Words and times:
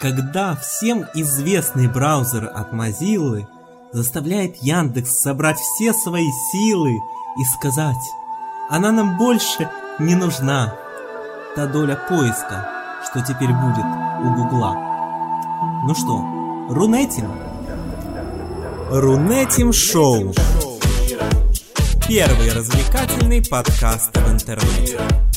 Когда 0.00 0.54
всем 0.54 1.06
известный 1.12 1.88
браузер 1.88 2.48
от 2.54 2.72
Mozilla 2.72 3.44
заставляет 3.92 4.54
Яндекс 4.62 5.10
собрать 5.10 5.58
все 5.58 5.92
свои 5.92 6.28
силы 6.52 6.92
и 6.92 7.44
сказать, 7.56 7.96
она 8.70 8.92
нам 8.92 9.18
больше 9.18 9.68
не 9.98 10.14
нужна, 10.14 10.72
та 11.56 11.66
доля 11.66 11.96
поиска, 12.08 12.70
что 13.10 13.22
теперь 13.22 13.52
будет 13.52 13.84
у 14.22 14.34
Гугла. 14.36 14.74
Ну 15.84 15.92
что, 15.96 16.72
рунетим? 16.72 17.32
Рунетим 18.92 19.72
Шоу. 19.72 20.32
Первый 22.06 22.52
развлекательный 22.52 23.44
подкаст 23.44 24.16
в 24.16 24.32
интернете. 24.32 25.27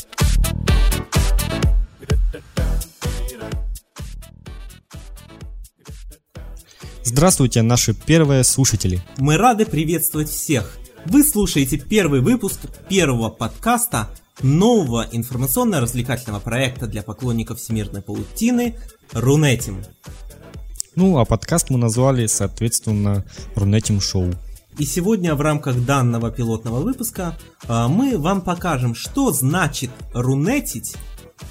Здравствуйте, 7.12 7.60
наши 7.60 7.92
первые 7.92 8.42
слушатели. 8.42 9.02
Мы 9.18 9.36
рады 9.36 9.66
приветствовать 9.66 10.30
всех. 10.30 10.78
Вы 11.04 11.22
слушаете 11.24 11.76
первый 11.76 12.22
выпуск 12.22 12.60
первого 12.88 13.28
подкаста 13.28 14.08
нового 14.40 15.06
информационно-развлекательного 15.12 16.40
проекта 16.40 16.86
для 16.86 17.02
поклонников 17.02 17.58
всемирной 17.58 18.00
паутины 18.00 18.78
Рунетим. 19.12 19.84
Ну, 20.96 21.18
а 21.18 21.26
подкаст 21.26 21.68
мы 21.68 21.76
назвали, 21.76 22.24
соответственно, 22.24 23.26
Рунетим 23.56 24.00
Шоу. 24.00 24.32
И 24.78 24.86
сегодня 24.86 25.34
в 25.34 25.42
рамках 25.42 25.84
данного 25.84 26.30
пилотного 26.30 26.80
выпуска 26.80 27.38
а, 27.68 27.88
мы 27.88 28.16
вам 28.16 28.40
покажем, 28.40 28.94
что 28.94 29.32
значит 29.32 29.90
рунетить 30.14 30.96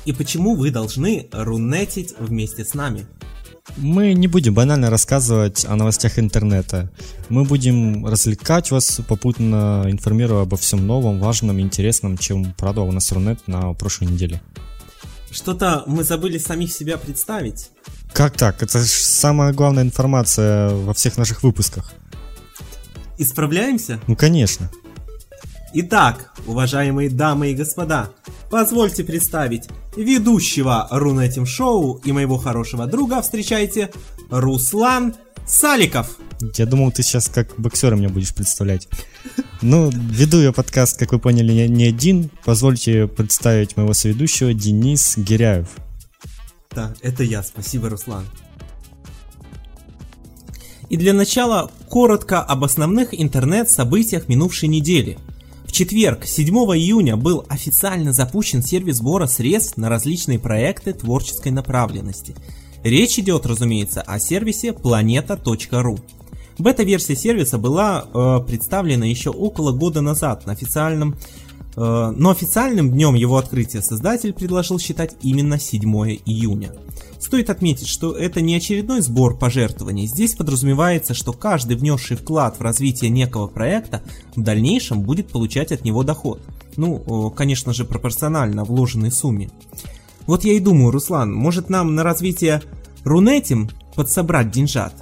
и 0.06 0.12
почему 0.12 0.56
вы 0.56 0.72
должны 0.72 1.30
рунетить 1.32 2.16
вместе 2.18 2.66
с 2.66 2.74
нами. 2.74 3.06
Мы 3.78 4.14
не 4.14 4.28
будем 4.28 4.54
банально 4.54 4.90
рассказывать 4.90 5.66
о 5.66 5.76
новостях 5.76 6.20
интернета. 6.20 6.92
Мы 7.30 7.44
будем 7.44 8.06
развлекать 8.06 8.72
вас, 8.72 9.02
попутно 9.08 9.86
информируя 9.88 10.44
обо 10.44 10.58
всем 10.58 10.86
новом, 10.86 11.20
важном, 11.20 11.60
интересном, 11.60 12.18
чем 12.18 12.54
порадовал 12.54 12.92
нас 12.92 13.12
Рунет 13.12 13.48
на 13.48 13.74
прошлой 13.74 14.08
неделе. 14.08 14.42
Что-то 15.32 15.84
мы 15.88 16.04
забыли 16.04 16.38
самих 16.38 16.74
себя 16.74 16.98
представить. 16.98 17.70
Как 18.14 18.36
так? 18.36 18.62
Это 18.62 18.80
же 18.80 18.86
самая 18.86 19.54
главная 19.54 19.84
информация 19.84 20.70
во 20.70 20.94
всех 20.94 21.18
наших 21.18 21.44
выпусках. 21.44 21.94
Исправляемся? 23.18 24.00
Ну, 24.08 24.16
конечно. 24.16 24.70
Итак, 25.74 26.34
уважаемые 26.48 27.10
дамы 27.10 27.52
и 27.52 27.56
господа, 27.56 28.10
позвольте 28.50 29.06
представить 29.06 29.70
ведущего 29.96 30.86
Рунетим 30.92 31.46
Шоу 31.46 32.02
и 32.04 32.12
моего 32.12 32.38
хорошего 32.38 32.88
друга 32.88 33.22
встречайте 33.22 33.90
Руслан 34.30 35.16
Саликов. 35.48 36.18
Я 36.58 36.66
думал, 36.66 36.92
ты 36.92 37.04
сейчас 37.04 37.30
как 37.30 37.58
боксера 37.58 37.96
меня 37.96 38.10
будешь 38.10 38.36
представлять. 38.36 38.90
Ну, 39.62 39.90
веду 39.92 40.42
я 40.42 40.52
подкаст, 40.52 41.00
как 41.00 41.14
вы 41.14 41.20
поняли, 41.20 41.54
не, 41.54 41.70
не 41.70 41.86
один. 41.86 42.30
Позвольте 42.44 43.08
представить 43.08 43.78
моего 43.78 43.94
соведущего 43.94 44.54
Денис 44.54 45.16
Гиряев. 45.16 45.70
Да, 46.76 46.94
это 47.02 47.24
я, 47.24 47.44
спасибо, 47.44 47.88
Руслан. 47.88 48.26
И 50.90 50.98
для 50.98 51.14
начала 51.14 51.72
коротко 51.88 52.42
об 52.42 52.66
основных 52.66 53.18
интернет-событиях 53.18 54.28
минувшей 54.28 54.68
недели– 54.68 55.18
в 55.72 55.74
четверг, 55.74 56.26
7 56.26 56.54
июня, 56.54 57.16
был 57.16 57.46
официально 57.48 58.12
запущен 58.12 58.62
сервис 58.62 58.98
сбора 58.98 59.26
средств 59.26 59.78
на 59.78 59.88
различные 59.88 60.38
проекты 60.38 60.92
творческой 60.92 61.54
направленности. 61.54 62.36
Речь 62.84 63.18
идет, 63.18 63.46
разумеется, 63.46 64.02
о 64.02 64.20
сервисе 64.20 64.72
planeta.ru. 64.72 65.98
Бета-версия 66.58 67.16
сервиса 67.16 67.58
была 67.58 68.04
э, 68.04 68.40
представлена 68.46 69.06
еще 69.06 69.30
около 69.30 69.72
года 69.72 70.02
назад 70.02 70.46
на 70.46 70.52
официальном 70.52 71.16
но 71.76 72.30
официальным 72.30 72.92
днем 72.92 73.16
его 73.16 73.38
открытия 73.38 73.82
создатель 73.82 74.34
предложил 74.34 74.78
считать 74.80 75.16
именно 75.22 75.60
7 75.60 75.82
июня. 76.26 76.74
Стоит 77.20 77.50
отметить, 77.50 77.88
что 77.88 78.14
это 78.14 78.42
не 78.42 78.56
очередной 78.56 79.02
сбор 79.02 79.38
пожертвований. 79.38 80.08
Здесь 80.08 80.34
подразумевается, 80.34 81.14
что 81.14 81.34
каждый 81.34 81.78
внесший 81.78 82.18
вклад 82.18 82.58
в 82.58 82.62
развитие 82.62 83.10
некого 83.12 83.48
проекта 83.48 84.02
в 84.36 84.42
дальнейшем 84.42 85.02
будет 85.02 85.30
получать 85.30 85.72
от 85.72 85.86
него 85.86 86.04
доход. 86.04 86.42
Ну, 86.78 87.30
конечно 87.30 87.74
же, 87.74 87.86
пропорционально 87.86 88.64
вложенной 88.64 89.12
сумме. 89.12 89.52
Вот 90.26 90.44
я 90.44 90.54
и 90.54 90.60
думаю, 90.60 90.92
Руслан, 90.92 91.34
может 91.34 91.70
нам 91.70 91.96
на 91.96 92.04
развитие 92.04 92.62
Рунетим 93.04 93.70
подсобрать 93.96 94.52
деньжат? 94.52 94.94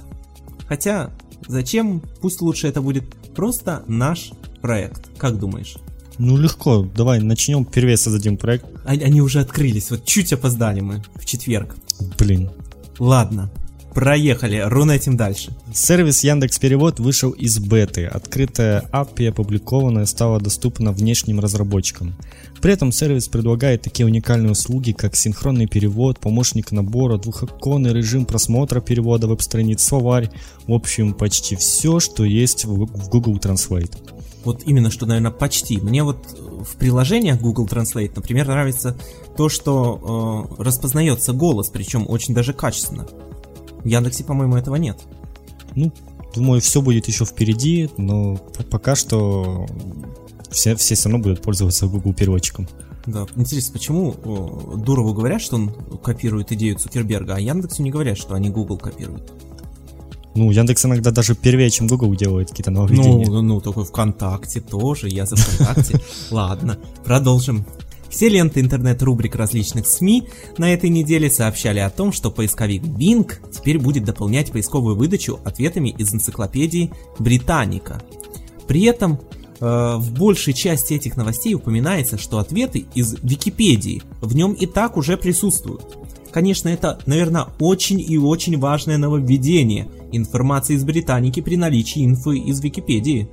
Хотя, 0.66 1.10
зачем? 1.48 2.02
Пусть 2.20 2.42
лучше 2.42 2.68
это 2.68 2.80
будет 2.82 3.04
просто 3.34 3.82
наш 3.86 4.32
проект. 4.60 5.08
Как 5.16 5.38
думаешь? 5.38 5.76
Ну 6.18 6.36
легко, 6.36 6.86
давай 6.94 7.20
начнем, 7.20 7.64
первее 7.64 7.96
создадим 7.96 8.36
проект. 8.36 8.66
Они 8.84 9.20
уже 9.20 9.40
открылись, 9.40 9.90
вот 9.90 10.04
чуть 10.04 10.32
опоздали 10.32 10.80
мы 10.80 11.02
в 11.14 11.24
четверг. 11.24 11.76
Блин. 12.18 12.50
Ладно, 12.98 13.50
проехали, 13.94 14.62
рунетим 14.64 15.16
дальше. 15.16 15.56
Сервис 15.72 16.22
Яндекс 16.22 16.58
Перевод 16.58 17.00
вышел 17.00 17.30
из 17.30 17.58
беты. 17.58 18.06
Открытая 18.06 18.84
API, 18.92 19.28
опубликованная, 19.28 20.06
стала 20.06 20.40
доступна 20.40 20.92
внешним 20.92 21.40
разработчикам. 21.40 22.14
При 22.60 22.74
этом 22.74 22.92
сервис 22.92 23.28
предлагает 23.28 23.82
такие 23.82 24.04
уникальные 24.04 24.52
услуги, 24.52 24.92
как 24.92 25.16
синхронный 25.16 25.66
перевод, 25.66 26.20
помощник 26.20 26.72
набора, 26.72 27.16
двухоконный 27.16 27.94
режим 27.94 28.26
просмотра 28.26 28.80
перевода 28.80 29.26
веб-страниц, 29.26 29.82
словарь. 29.82 30.30
В 30.66 30.72
общем, 30.74 31.14
почти 31.14 31.56
все, 31.56 32.00
что 32.00 32.24
есть 32.24 32.66
в 32.66 33.08
Google 33.08 33.38
Translate. 33.38 34.19
Вот 34.44 34.62
именно 34.64 34.90
что, 34.90 35.06
наверное, 35.06 35.30
почти. 35.30 35.78
Мне 35.80 36.02
вот 36.02 36.18
в 36.32 36.76
приложениях 36.76 37.40
Google 37.40 37.66
Translate, 37.66 38.12
например, 38.14 38.46
нравится 38.46 38.96
то, 39.36 39.48
что 39.48 40.48
э, 40.58 40.62
распознается 40.62 41.32
голос, 41.32 41.68
причем 41.68 42.08
очень 42.08 42.34
даже 42.34 42.52
качественно. 42.52 43.06
В 43.82 43.86
Яндексе, 43.86 44.24
по-моему, 44.24 44.56
этого 44.56 44.76
нет. 44.76 44.98
Ну, 45.74 45.92
думаю, 46.34 46.60
все 46.60 46.80
будет 46.80 47.06
еще 47.08 47.24
впереди, 47.24 47.90
но 47.96 48.36
пока 48.70 48.94
что 48.94 49.66
все, 50.50 50.74
все 50.76 50.94
все 50.94 51.08
равно 51.08 51.22
будут 51.22 51.42
пользоваться 51.42 51.86
Google 51.86 52.14
переводчиком. 52.14 52.68
Да, 53.06 53.26
интересно, 53.36 53.72
почему 53.72 54.14
Дурову 54.76 55.14
говорят, 55.14 55.40
что 55.40 55.56
он 55.56 55.70
копирует 56.02 56.52
идею 56.52 56.78
Цукерберга, 56.78 57.36
а 57.36 57.40
Яндексу 57.40 57.82
не 57.82 57.90
говорят, 57.90 58.18
что 58.18 58.34
они 58.34 58.50
Google 58.50 58.76
копируют? 58.78 59.32
Ну, 60.34 60.50
Яндекс 60.50 60.86
иногда 60.86 61.10
даже 61.10 61.34
первее, 61.34 61.70
чем 61.70 61.86
Google 61.86 62.14
делает 62.14 62.50
какие-то 62.50 62.70
нововведения. 62.70 63.26
Ну, 63.26 63.42
ну, 63.42 63.60
только 63.60 63.84
ВКонтакте 63.84 64.60
тоже, 64.60 65.08
я 65.08 65.26
за 65.26 65.36
ВКонтакте. 65.36 66.00
Ладно, 66.30 66.78
продолжим. 67.04 67.66
Все 68.10 68.28
ленты 68.28 68.60
интернет-рубрик 68.60 69.36
различных 69.36 69.86
СМИ 69.86 70.28
на 70.58 70.72
этой 70.72 70.90
неделе 70.90 71.30
сообщали 71.30 71.78
о 71.78 71.90
том, 71.90 72.12
что 72.12 72.30
поисковик 72.30 72.82
Bing 72.82 73.32
теперь 73.52 73.78
будет 73.78 74.04
дополнять 74.04 74.50
поисковую 74.50 74.96
выдачу 74.96 75.38
ответами 75.44 75.90
из 75.90 76.12
энциклопедии 76.12 76.92
Британика. 77.20 78.02
При 78.66 78.82
этом 78.84 79.20
э, 79.60 79.96
в 79.96 80.12
большей 80.12 80.54
части 80.54 80.94
этих 80.94 81.16
новостей 81.16 81.54
упоминается, 81.54 82.18
что 82.18 82.38
ответы 82.38 82.86
из 82.94 83.14
Википедии 83.22 84.02
в 84.20 84.34
нем 84.34 84.54
и 84.54 84.66
так 84.66 84.96
уже 84.96 85.16
присутствуют. 85.16 85.96
Конечно, 86.32 86.68
это, 86.68 86.98
наверное, 87.06 87.46
очень 87.58 88.00
и 88.00 88.18
очень 88.18 88.58
важное 88.58 88.98
нововведение 88.98 89.88
информации 90.12 90.74
из 90.74 90.84
Британики 90.84 91.40
при 91.40 91.56
наличии 91.56 92.04
инфы 92.04 92.38
из 92.38 92.60
Википедии. 92.60 93.28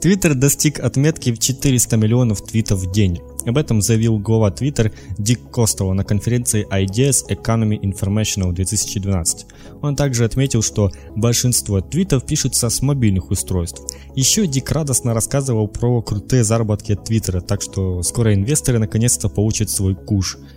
Твиттер 0.00 0.34
достиг 0.34 0.80
отметки 0.80 1.30
в 1.30 1.38
400 1.38 1.98
миллионов 1.98 2.40
твитов 2.40 2.80
в 2.80 2.90
день. 2.90 3.20
Об 3.44 3.58
этом 3.58 3.82
заявил 3.82 4.18
глава 4.18 4.50
Твиттер 4.50 4.92
Дик 5.18 5.50
Костова 5.50 5.92
на 5.92 6.04
конференции 6.04 6.66
Ideas 6.70 7.24
Economy 7.28 7.78
Informational 7.78 8.52
2012. 8.52 9.46
Он 9.82 9.96
также 9.96 10.24
отметил, 10.24 10.62
что 10.62 10.90
большинство 11.14 11.82
твитов 11.82 12.24
пишутся 12.24 12.70
с 12.70 12.80
мобильных 12.80 13.30
устройств. 13.30 13.82
Еще 14.14 14.46
Дик 14.46 14.70
радостно 14.72 15.12
рассказывал 15.12 15.68
про 15.68 16.00
крутые 16.00 16.44
заработки 16.44 16.92
от 16.92 17.04
Твиттера, 17.04 17.42
так 17.42 17.60
что 17.60 18.02
скоро 18.02 18.32
инвесторы 18.34 18.78
наконец-то 18.78 19.28
получат 19.28 19.68
свой 19.68 19.94
куш– 19.94 20.38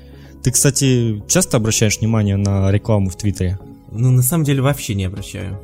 ты, 0.44 0.52
кстати, 0.52 1.24
часто 1.28 1.58
обращаешь 1.58 2.00
внимание 2.00 2.36
на 2.36 2.72
рекламу 2.72 3.10
в 3.10 3.16
Твиттере? 3.16 3.60
Ну, 3.92 4.12
на 4.12 4.22
самом 4.22 4.44
деле, 4.44 4.62
вообще 4.62 4.94
не 4.94 5.06
обращаю. 5.06 5.60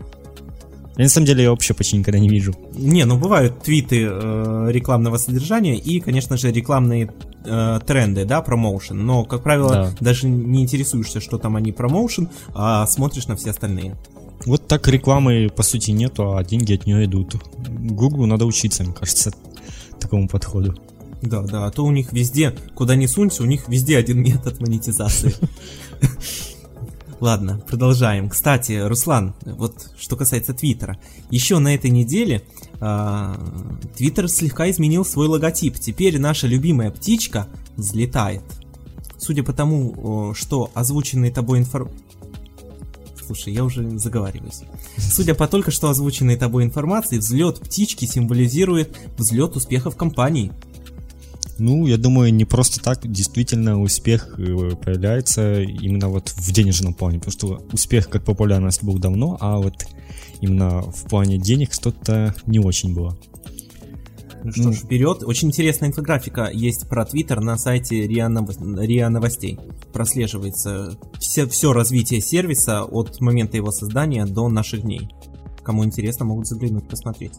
Я, 0.98 1.06
на 1.06 1.10
самом 1.10 1.28
деле, 1.28 1.44
я 1.44 1.52
вообще 1.52 1.74
почти 1.74 1.98
никогда 1.98 2.20
не 2.20 2.28
вижу. 2.28 2.54
Не, 2.74 3.06
ну 3.06 3.18
бывают 3.18 3.62
твиты 3.64 4.06
э, 4.10 4.68
рекламного 4.70 5.18
содержания 5.18 5.78
и, 5.78 6.02
конечно 6.02 6.36
же, 6.36 6.52
рекламные 6.52 7.10
э, 7.46 7.80
тренды, 7.88 8.26
да, 8.26 8.42
промоушен. 8.42 9.06
Но, 9.06 9.24
как 9.24 9.44
правило, 9.44 9.70
да. 9.70 9.92
даже 10.02 10.28
не 10.28 10.62
интересуешься, 10.62 11.22
что 11.22 11.38
там 11.38 11.56
они 11.56 11.72
промоушен, 11.72 12.30
а 12.54 12.86
смотришь 12.86 13.28
на 13.28 13.38
все 13.38 13.52
остальные. 13.52 13.98
Вот 14.46 14.68
так 14.68 14.88
рекламы, 14.88 15.50
по 15.56 15.64
сути, 15.64 15.92
нету, 15.92 16.36
а 16.36 16.44
деньги 16.44 16.74
от 16.74 16.86
нее 16.86 17.06
идут. 17.06 17.36
Гуглу 17.68 18.26
надо 18.26 18.46
учиться, 18.46 18.84
мне 18.84 18.94
кажется, 18.94 19.32
такому 20.00 20.28
подходу. 20.28 20.76
Да, 21.22 21.42
да, 21.42 21.66
а 21.66 21.72
то 21.72 21.86
у 21.86 21.92
них 21.92 22.14
везде, 22.14 22.56
куда 22.76 22.96
ни 22.96 23.06
сунься, 23.06 23.44
у 23.44 23.46
них 23.46 23.68
везде 23.68 23.98
один 23.98 24.22
метод 24.22 24.60
монетизации. 24.62 25.36
Ладно, 27.20 27.62
продолжаем. 27.68 28.30
Кстати, 28.30 28.80
Руслан, 28.88 29.36
вот 29.44 29.92
что 29.98 30.16
касается 30.16 30.54
Твиттера. 30.54 30.98
Еще 31.30 31.60
на 31.60 31.76
этой 31.76 31.90
неделе 31.90 32.44
а, 32.80 33.38
Твиттер 33.98 34.30
слегка 34.30 34.70
изменил 34.70 35.04
свой 35.04 35.28
логотип. 35.28 35.78
Теперь 35.78 36.18
наша 36.18 36.48
любимая 36.48 36.92
птичка 36.92 37.48
взлетает. 37.76 38.44
Судя 39.18 39.44
по 39.44 39.52
тому, 39.52 40.34
что 40.34 40.72
озвученные 40.74 41.32
тобой 41.32 41.60
информ... 41.60 41.92
Слушай, 43.26 43.54
я 43.54 43.66
уже 43.66 44.00
заговариваюсь. 44.00 44.62
Судя 44.98 45.36
по 45.36 45.48
только 45.48 45.72
что 45.72 45.90
озвученной 45.90 46.38
тобой 46.38 46.64
информации, 46.64 47.18
взлет 47.18 47.60
птички 47.60 48.06
символизирует 48.06 48.98
взлет 49.18 49.58
успехов 49.58 49.98
компании. 49.98 50.54
Ну, 51.60 51.86
я 51.88 51.98
думаю, 51.98 52.34
не 52.34 52.46
просто 52.46 52.82
так 52.82 53.10
действительно 53.10 53.82
успех 53.82 54.36
э, 54.38 54.72
появляется 54.76 55.62
именно 55.62 56.10
вот 56.10 56.30
в 56.30 56.52
денежном 56.52 56.94
плане, 56.94 57.20
потому 57.20 57.32
что 57.32 57.68
успех 57.74 58.10
как 58.10 58.24
популярность 58.24 58.84
был 58.84 58.98
давно, 58.98 59.38
а 59.40 59.58
вот 59.58 59.86
именно 60.42 60.82
в 60.82 61.04
плане 61.10 61.38
денег 61.38 61.74
что-то 61.74 62.36
не 62.46 62.60
очень 62.60 62.96
было. 62.96 63.18
Ну 64.44 64.52
что 64.52 64.72
ж, 64.72 64.78
вперед. 64.78 65.24
Очень 65.24 65.50
интересная 65.50 65.90
инфографика 65.90 66.50
есть 66.52 66.88
про 66.88 67.06
Твиттер 67.06 67.42
на 67.42 67.58
сайте 67.58 68.08
РИА, 68.08 68.30
Нов... 68.30 68.50
РИА 68.60 69.10
Новостей. 69.10 69.60
Прослеживается 69.92 70.98
все, 71.20 71.46
все 71.48 71.74
развитие 71.74 72.22
сервиса 72.22 72.84
от 72.84 73.20
момента 73.20 73.58
его 73.58 73.72
создания 73.72 74.26
до 74.26 74.48
наших 74.48 74.82
дней. 74.82 75.10
Кому 75.70 75.86
интересно, 75.86 76.26
могут 76.26 76.48
заглянуть, 76.48 76.88
посмотреть. 76.88 77.34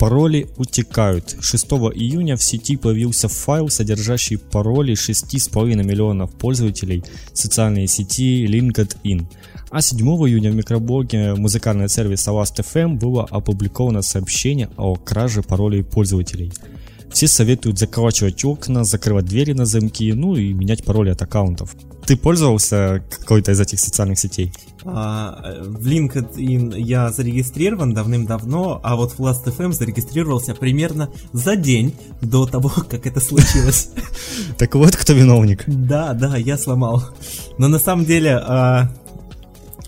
Пароли 0.00 0.48
утекают. 0.56 1.36
6 1.38 1.66
июня 1.94 2.36
в 2.36 2.42
сети 2.42 2.76
появился 2.76 3.28
файл, 3.28 3.68
содержащий 3.68 4.36
пароли 4.36 4.94
6,5 4.94 5.84
миллионов 5.84 6.32
пользователей 6.32 7.04
социальной 7.32 7.86
сети 7.86 8.46
LinkedIn. 8.46 9.26
А 9.70 9.80
7 9.80 10.00
июня 10.00 10.50
в 10.50 10.56
микроблоге 10.56 11.36
музыкального 11.36 11.88
сервиса 11.88 12.32
Last.fm 12.32 12.98
было 12.98 13.28
опубликовано 13.30 14.02
сообщение 14.02 14.70
о 14.76 14.96
краже 14.96 15.44
паролей 15.44 15.84
пользователей. 15.84 16.52
Все 17.12 17.28
советуют 17.28 17.78
заколачивать 17.78 18.44
окна, 18.44 18.82
закрывать 18.82 19.26
двери 19.26 19.52
на 19.52 19.66
замки, 19.66 20.12
ну 20.12 20.34
и 20.34 20.52
менять 20.52 20.84
пароли 20.84 21.10
от 21.10 21.22
аккаунтов. 21.22 21.76
Ты 22.08 22.16
пользовался 22.16 23.02
какой-то 23.10 23.52
из 23.52 23.60
этих 23.60 23.78
социальных 23.78 24.18
сетей? 24.18 24.50
А, 24.82 25.58
в 25.60 25.86
LinkedIn 25.86 26.80
я 26.80 27.10
зарегистрирован 27.10 27.92
давным-давно, 27.92 28.80
а 28.82 28.96
вот 28.96 29.12
в 29.12 29.20
Last.fm 29.20 29.72
зарегистрировался 29.72 30.54
примерно 30.54 31.10
за 31.34 31.54
день 31.54 31.94
до 32.22 32.46
того, 32.46 32.70
как 32.88 33.06
это 33.06 33.20
случилось. 33.20 33.90
Так 34.56 34.74
вот 34.74 34.96
кто 34.96 35.12
виновник. 35.12 35.64
Да, 35.66 36.14
да, 36.14 36.38
я 36.38 36.56
сломал. 36.56 37.04
Но 37.58 37.68
на 37.68 37.78
самом 37.78 38.06
деле 38.06 38.38
а, 38.38 38.90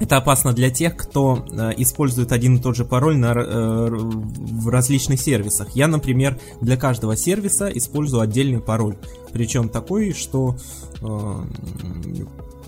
это 0.00 0.16
опасно 0.16 0.52
для 0.54 0.70
тех, 0.70 0.96
кто 0.96 1.44
э, 1.50 1.72
использует 1.76 2.32
один 2.32 2.56
и 2.56 2.60
тот 2.60 2.74
же 2.74 2.84
пароль 2.86 3.16
на, 3.16 3.32
э, 3.32 3.88
в 3.90 4.68
различных 4.68 5.20
сервисах. 5.20 5.76
Я, 5.76 5.88
например, 5.88 6.40
для 6.62 6.78
каждого 6.78 7.16
сервиса 7.16 7.68
использую 7.68 8.22
отдельный 8.22 8.60
пароль. 8.60 8.96
Причем 9.32 9.68
такой, 9.68 10.14
что 10.14 10.56
э, 11.02 11.44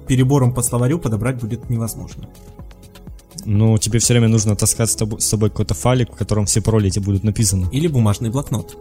перебором 0.07 0.53
по 0.53 0.63
словарю 0.63 0.99
подобрать 0.99 1.41
будет 1.41 1.71
невозможно. 1.71 2.29
Ну, 3.47 3.79
тебе 3.79 3.99
все 3.99 4.13
время 4.13 4.29
нужно 4.29 4.55
таскать 4.55 4.91
с, 4.91 4.95
тобой, 4.95 5.21
с 5.21 5.25
собой 5.25 5.49
какой-то 5.49 5.75
файлик, 5.75 6.13
в 6.13 6.17
котором 6.17 6.45
все 6.45 6.61
пароли 6.61 6.89
эти 6.89 6.99
будут 6.99 7.25
написаны. 7.25 7.67
Или 7.73 7.89
бумажный 7.89 8.29
блокнот. 8.29 8.77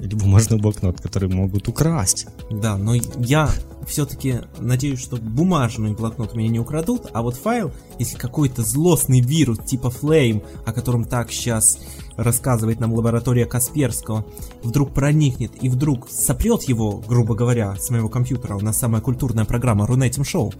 Или 0.00 0.14
бумажный 0.14 0.58
блокнот, 0.58 1.00
который 1.00 1.28
могут 1.28 1.68
украсть. 1.68 2.26
Да, 2.50 2.78
но 2.78 2.94
я 3.18 3.50
все-таки 3.86 4.40
надеюсь, 4.58 5.00
что 5.00 5.16
бумажный 5.16 5.92
блокнот 5.92 6.34
меня 6.34 6.48
не 6.48 6.58
украдут, 6.58 7.08
а 7.12 7.22
вот 7.22 7.36
файл, 7.36 7.70
если 7.98 8.16
какой-то 8.16 8.62
злостный 8.62 9.20
вирус 9.20 9.58
типа 9.58 9.88
Flame, 9.88 10.42
о 10.64 10.72
котором 10.72 11.04
так 11.04 11.30
сейчас 11.30 11.78
рассказывает 12.16 12.80
нам 12.80 12.94
лаборатория 12.94 13.44
Касперского, 13.44 14.24
вдруг 14.62 14.94
проникнет 14.94 15.52
и 15.62 15.68
вдруг 15.68 16.08
сопрет 16.08 16.62
его, 16.64 17.02
грубо 17.06 17.34
говоря, 17.34 17.76
с 17.76 17.90
моего 17.90 18.08
компьютера, 18.08 18.56
у 18.56 18.60
нас 18.60 18.78
самая 18.78 19.02
культурная 19.02 19.44
программа 19.44 19.86
Рунетим 19.86 20.24
Шоу, 20.24 20.52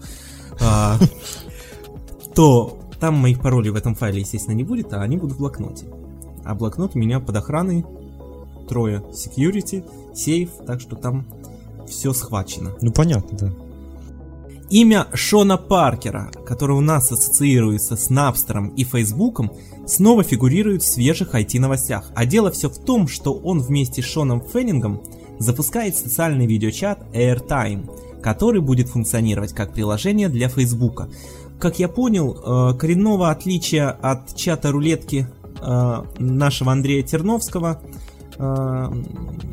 а, 0.59 0.99
то 2.35 2.79
там 2.99 3.15
моих 3.15 3.41
паролей 3.41 3.71
в 3.71 3.75
этом 3.75 3.95
файле, 3.95 4.21
естественно, 4.21 4.53
не 4.53 4.63
будет, 4.63 4.93
а 4.93 5.01
они 5.01 5.17
будут 5.17 5.37
в 5.37 5.39
блокноте. 5.39 5.87
А 6.43 6.53
блокнот 6.53 6.95
у 6.95 6.99
меня 6.99 7.19
под 7.19 7.35
охраной 7.35 7.85
трое 8.71 9.03
security, 9.11 9.83
сейф, 10.15 10.51
так 10.65 10.79
что 10.79 10.95
там 10.95 11.25
все 11.89 12.13
схвачено. 12.13 12.71
Ну 12.79 12.93
понятно, 12.93 13.37
да. 13.37 13.53
Имя 14.69 15.07
Шона 15.13 15.57
Паркера, 15.57 16.31
который 16.45 16.77
у 16.77 16.79
нас 16.79 17.11
ассоциируется 17.11 17.97
с 17.97 18.09
Напстером 18.09 18.69
и 18.69 18.85
Фейсбуком, 18.85 19.51
снова 19.85 20.23
фигурирует 20.23 20.83
в 20.83 20.87
свежих 20.87 21.35
IT-новостях. 21.35 22.11
А 22.15 22.25
дело 22.25 22.49
все 22.51 22.69
в 22.69 22.77
том, 22.77 23.09
что 23.09 23.33
он 23.33 23.59
вместе 23.59 24.01
с 24.01 24.05
Шоном 24.05 24.41
Феннингом 24.41 25.01
запускает 25.37 25.97
социальный 25.97 26.45
видеочат 26.45 26.99
AirTime, 27.13 28.21
который 28.21 28.61
будет 28.61 28.87
функционировать 28.87 29.51
как 29.51 29.73
приложение 29.73 30.29
для 30.29 30.47
Фейсбука. 30.47 31.09
Как 31.59 31.77
я 31.77 31.89
понял, 31.89 32.37
э, 32.37 32.77
коренного 32.77 33.31
отличия 33.31 33.89
от 33.89 34.33
чата 34.37 34.71
рулетки 34.71 35.27
э, 35.61 36.03
нашего 36.19 36.71
Андрея 36.71 37.03
Терновского– 37.03 37.81
э, 38.41 39.03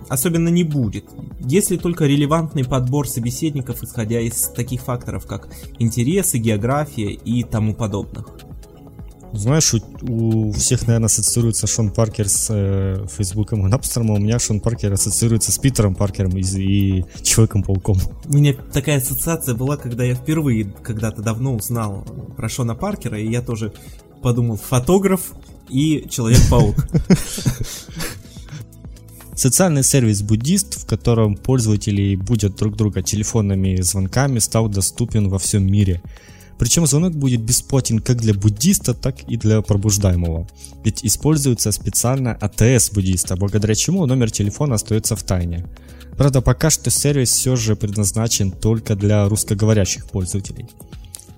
особенно 0.08 0.48
не 0.48 0.64
будет, 0.64 1.04
если 1.40 1.76
только 1.76 2.06
релевантный 2.06 2.64
подбор 2.64 3.08
собеседников, 3.08 3.82
исходя 3.82 4.20
из 4.20 4.48
таких 4.48 4.82
факторов, 4.82 5.26
как 5.26 5.48
интересы, 5.78 6.38
география 6.38 7.12
и 7.12 7.44
тому 7.44 7.74
подобных. 7.74 8.28
Знаешь, 9.32 9.74
у, 9.74 10.48
у 10.48 10.52
всех, 10.52 10.86
наверное, 10.86 11.06
ассоциируется 11.06 11.66
Шон 11.66 11.90
Паркер 11.90 12.28
с 12.28 12.48
э, 12.50 13.06
Фейсбуком 13.16 13.66
и 13.66 13.70
Напстером, 13.70 14.12
а 14.12 14.14
у 14.14 14.18
меня 14.18 14.38
Шон 14.38 14.60
Паркер 14.60 14.92
ассоциируется 14.92 15.52
с 15.52 15.58
Питером 15.58 15.94
Паркером 15.94 16.36
и, 16.36 16.40
и 16.40 17.04
Человеком-пауком. 17.22 17.98
У 18.24 18.32
меня 18.32 18.54
такая 18.72 18.98
ассоциация 18.98 19.54
была, 19.54 19.76
когда 19.76 20.04
я 20.04 20.14
впервые 20.14 20.64
когда-то 20.82 21.22
давно 21.22 21.54
узнал 21.54 22.06
про 22.36 22.48
Шона 22.48 22.74
Паркера, 22.74 23.18
и 23.18 23.30
я 23.30 23.42
тоже 23.42 23.74
подумал, 24.22 24.56
фотограф 24.56 25.32
и 25.68 26.08
Человек-паук. 26.08 26.76
Социальный 29.38 29.84
сервис 29.84 30.22
Буддист, 30.22 30.80
в 30.80 30.84
котором 30.84 31.36
пользователи 31.36 32.16
будут 32.16 32.56
друг 32.56 32.74
друга 32.74 33.02
телефонными 33.02 33.80
звонками, 33.82 34.40
стал 34.40 34.68
доступен 34.68 35.28
во 35.28 35.38
всем 35.38 35.64
мире. 35.64 36.02
Причем 36.58 36.88
звонок 36.88 37.14
будет 37.14 37.42
бесплатен 37.42 38.00
как 38.00 38.16
для 38.16 38.34
буддиста, 38.34 38.94
так 38.94 39.22
и 39.30 39.36
для 39.36 39.62
пробуждаемого. 39.62 40.48
Ведь 40.82 41.04
используется 41.04 41.70
специально 41.70 42.32
АТС 42.32 42.90
буддиста, 42.90 43.36
благодаря 43.36 43.76
чему 43.76 44.06
номер 44.06 44.32
телефона 44.32 44.74
остается 44.74 45.14
в 45.14 45.22
тайне. 45.22 45.64
Правда, 46.16 46.40
пока 46.40 46.68
что 46.68 46.90
сервис 46.90 47.30
все 47.30 47.54
же 47.54 47.76
предназначен 47.76 48.50
только 48.50 48.96
для 48.96 49.28
русскоговорящих 49.28 50.06
пользователей. 50.06 50.66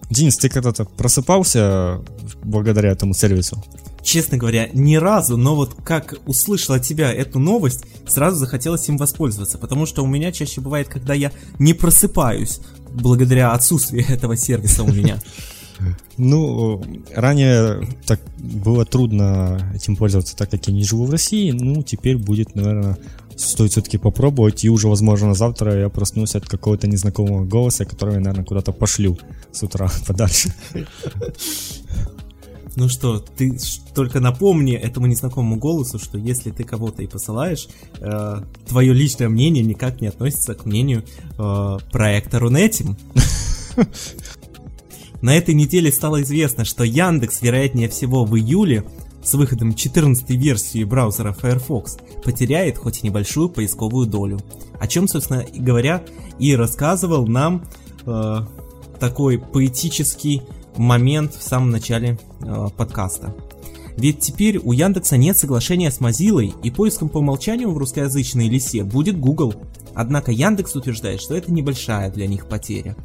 Денис, 0.09 0.39
ты 0.39 0.49
когда-то 0.49 0.87
просыпался 0.87 2.01
благодаря 2.43 2.93
этому 2.93 3.13
сервису? 3.13 3.63
Честно 4.03 4.39
говоря, 4.39 4.69
ни 4.73 4.97
разу, 4.97 5.37
но 5.37 5.55
вот 5.55 5.75
как 5.85 6.15
услышал 6.27 6.75
от 6.75 6.83
тебя 6.83 7.13
эту 7.13 7.39
новость, 7.39 7.85
сразу 8.07 8.37
захотелось 8.37 8.89
им 8.89 8.97
воспользоваться, 8.97 9.59
потому 9.59 9.87
что 9.87 10.03
у 10.03 10.07
меня 10.07 10.33
чаще 10.33 10.61
бывает, 10.61 10.89
когда 10.89 11.15
я 11.15 11.33
не 11.59 11.75
просыпаюсь, 11.75 12.61
благодаря 12.93 13.53
отсутствию 13.53 14.05
этого 14.09 14.37
сервиса 14.37 14.83
у 14.83 14.93
меня. 14.93 15.21
Ну, 16.19 16.83
ранее 17.15 17.89
так 18.05 18.21
было 18.39 18.85
трудно 18.85 19.73
этим 19.75 19.97
пользоваться, 19.97 20.37
так 20.37 20.51
как 20.51 20.67
я 20.69 20.75
не 20.75 20.85
живу 20.85 21.07
в 21.07 21.11
России. 21.11 21.51
Ну, 21.53 21.83
теперь 21.83 22.19
будет, 22.19 22.55
наверное, 22.55 22.99
стоит 23.37 23.73
все-таки 23.73 23.99
попробовать. 23.99 24.65
И 24.65 24.69
уже, 24.69 24.89
возможно, 24.89 25.35
завтра 25.35 25.81
я 25.81 25.89
проснусь 25.89 26.35
от 26.35 26.47
какого-то 26.47 26.87
незнакомого 26.87 27.45
голоса, 27.45 27.85
которого 27.85 28.15
я, 28.15 28.21
наверное, 28.21 28.45
куда-то 28.45 28.73
пошлю 28.73 29.19
с 29.53 29.63
утра 29.63 29.91
подальше. 30.07 30.55
Ну 32.77 32.89
что, 32.89 33.19
ты 33.19 33.59
только 33.95 34.21
напомни 34.21 34.75
этому 34.75 35.07
незнакомому 35.07 35.57
голосу, 35.57 35.99
что 35.99 36.19
если 36.19 36.51
ты 36.51 36.65
кого-то 36.65 37.03
и 37.03 37.07
посылаешь, 37.07 37.69
э, 37.99 38.43
твое 38.69 38.93
личное 38.93 39.29
мнение 39.29 39.65
никак 39.65 40.01
не 40.01 40.07
относится 40.07 40.55
к 40.55 40.65
мнению 40.65 41.05
э, 41.39 41.79
проекта 41.91 42.39
Рунетим. 42.39 42.97
На 45.21 45.37
этой 45.37 45.55
неделе 45.55 45.93
стало 45.93 46.23
известно, 46.23 46.65
что 46.65 46.85
Яндекс, 46.85 47.43
вероятнее 47.43 47.89
всего, 47.89 48.25
в 48.25 48.37
июле 48.37 48.85
с 49.23 49.35
выходом 49.35 49.75
14 49.75 50.31
версии 50.31 50.83
браузера 50.85 51.33
Firefox 51.33 51.99
потеряет 52.25 52.79
хоть 52.79 53.03
и 53.03 53.07
небольшую 53.07 53.51
поисковую 53.51 54.07
долю. 54.07 54.41
О 54.79 54.87
чем, 54.87 55.09
собственно 55.09 55.45
говоря, 55.55 56.03
и 56.39 56.57
рассказывал 56.57 57.27
нам 57.27 57.67
э, 58.07 58.41
такой 58.99 59.39
поэтический 59.39 60.43
момент 60.77 61.35
в 61.35 61.43
самом 61.43 61.71
начале 61.71 62.19
э, 62.41 62.67
подкаста. 62.77 63.35
Ведь 63.97 64.21
теперь 64.21 64.59
у 64.59 64.73
Яндекса 64.73 65.17
нет 65.17 65.37
соглашения 65.37 65.91
с 65.91 66.01
Mozilla, 66.01 66.53
и 66.63 66.71
поиском 66.71 67.09
по 67.09 67.19
умолчанию 67.19 67.71
в 67.71 67.79
русскоязычной 67.79 68.49
лисе 68.49 68.83
будет 68.83 69.19
Google. 69.19 69.55
Однако 69.95 70.33
Яндекс 70.33 70.75
утверждает, 70.77 71.21
что 71.21 71.35
это 71.35 71.53
небольшая 71.53 72.11
для 72.11 72.27
них 72.27 72.47
потеря. 72.49 72.97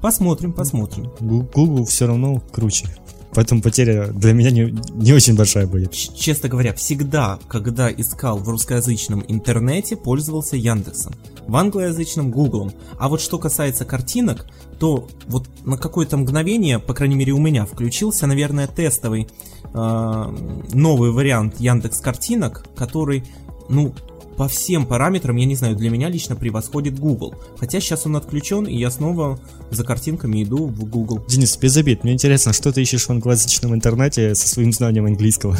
Посмотрим, 0.00 0.52
посмотрим. 0.52 1.12
Google 1.20 1.84
все 1.84 2.06
равно 2.06 2.42
круче. 2.52 2.88
Поэтому 3.34 3.62
потеря 3.62 4.08
для 4.08 4.32
меня 4.32 4.50
не, 4.50 4.76
не 4.92 5.12
очень 5.12 5.36
большая 5.36 5.66
будет. 5.66 5.92
Честно 5.92 6.48
говоря, 6.48 6.74
всегда, 6.74 7.38
когда 7.48 7.90
искал 7.90 8.38
в 8.38 8.48
русскоязычном 8.48 9.24
интернете, 9.28 9.96
пользовался 9.96 10.56
Яндексом. 10.56 11.14
В 11.46 11.56
англоязычном 11.56 12.30
Гуглом. 12.30 12.72
А 12.98 13.08
вот 13.08 13.20
что 13.20 13.38
касается 13.38 13.84
картинок, 13.84 14.46
то 14.78 15.08
вот 15.26 15.48
на 15.64 15.76
какое-то 15.76 16.16
мгновение, 16.16 16.78
по 16.78 16.94
крайней 16.94 17.16
мере 17.16 17.32
у 17.32 17.38
меня, 17.38 17.66
включился, 17.66 18.26
наверное, 18.26 18.66
тестовый 18.66 19.28
э, 19.72 20.36
новый 20.72 21.10
вариант 21.12 21.60
Яндекс 21.60 22.00
картинок, 22.00 22.64
который, 22.76 23.24
ну, 23.68 23.94
по 24.40 24.48
всем 24.48 24.86
параметрам, 24.86 25.36
я 25.36 25.44
не 25.44 25.54
знаю, 25.54 25.76
для 25.76 25.90
меня 25.90 26.08
лично 26.08 26.34
превосходит 26.34 26.98
Google. 26.98 27.34
Хотя 27.58 27.78
сейчас 27.78 28.06
он 28.06 28.16
отключен, 28.16 28.64
и 28.64 28.74
я 28.74 28.90
снова 28.90 29.38
за 29.70 29.84
картинками 29.84 30.42
иду 30.42 30.68
в 30.68 30.82
Google. 30.86 31.22
Денис, 31.28 31.54
без 31.58 31.76
обид, 31.76 32.04
мне 32.04 32.14
интересно, 32.14 32.54
что 32.54 32.72
ты 32.72 32.80
ищешь 32.80 33.04
в 33.04 33.10
англоязычном 33.10 33.74
интернете 33.74 34.34
со 34.34 34.48
своим 34.48 34.72
знанием 34.72 35.04
английского? 35.04 35.58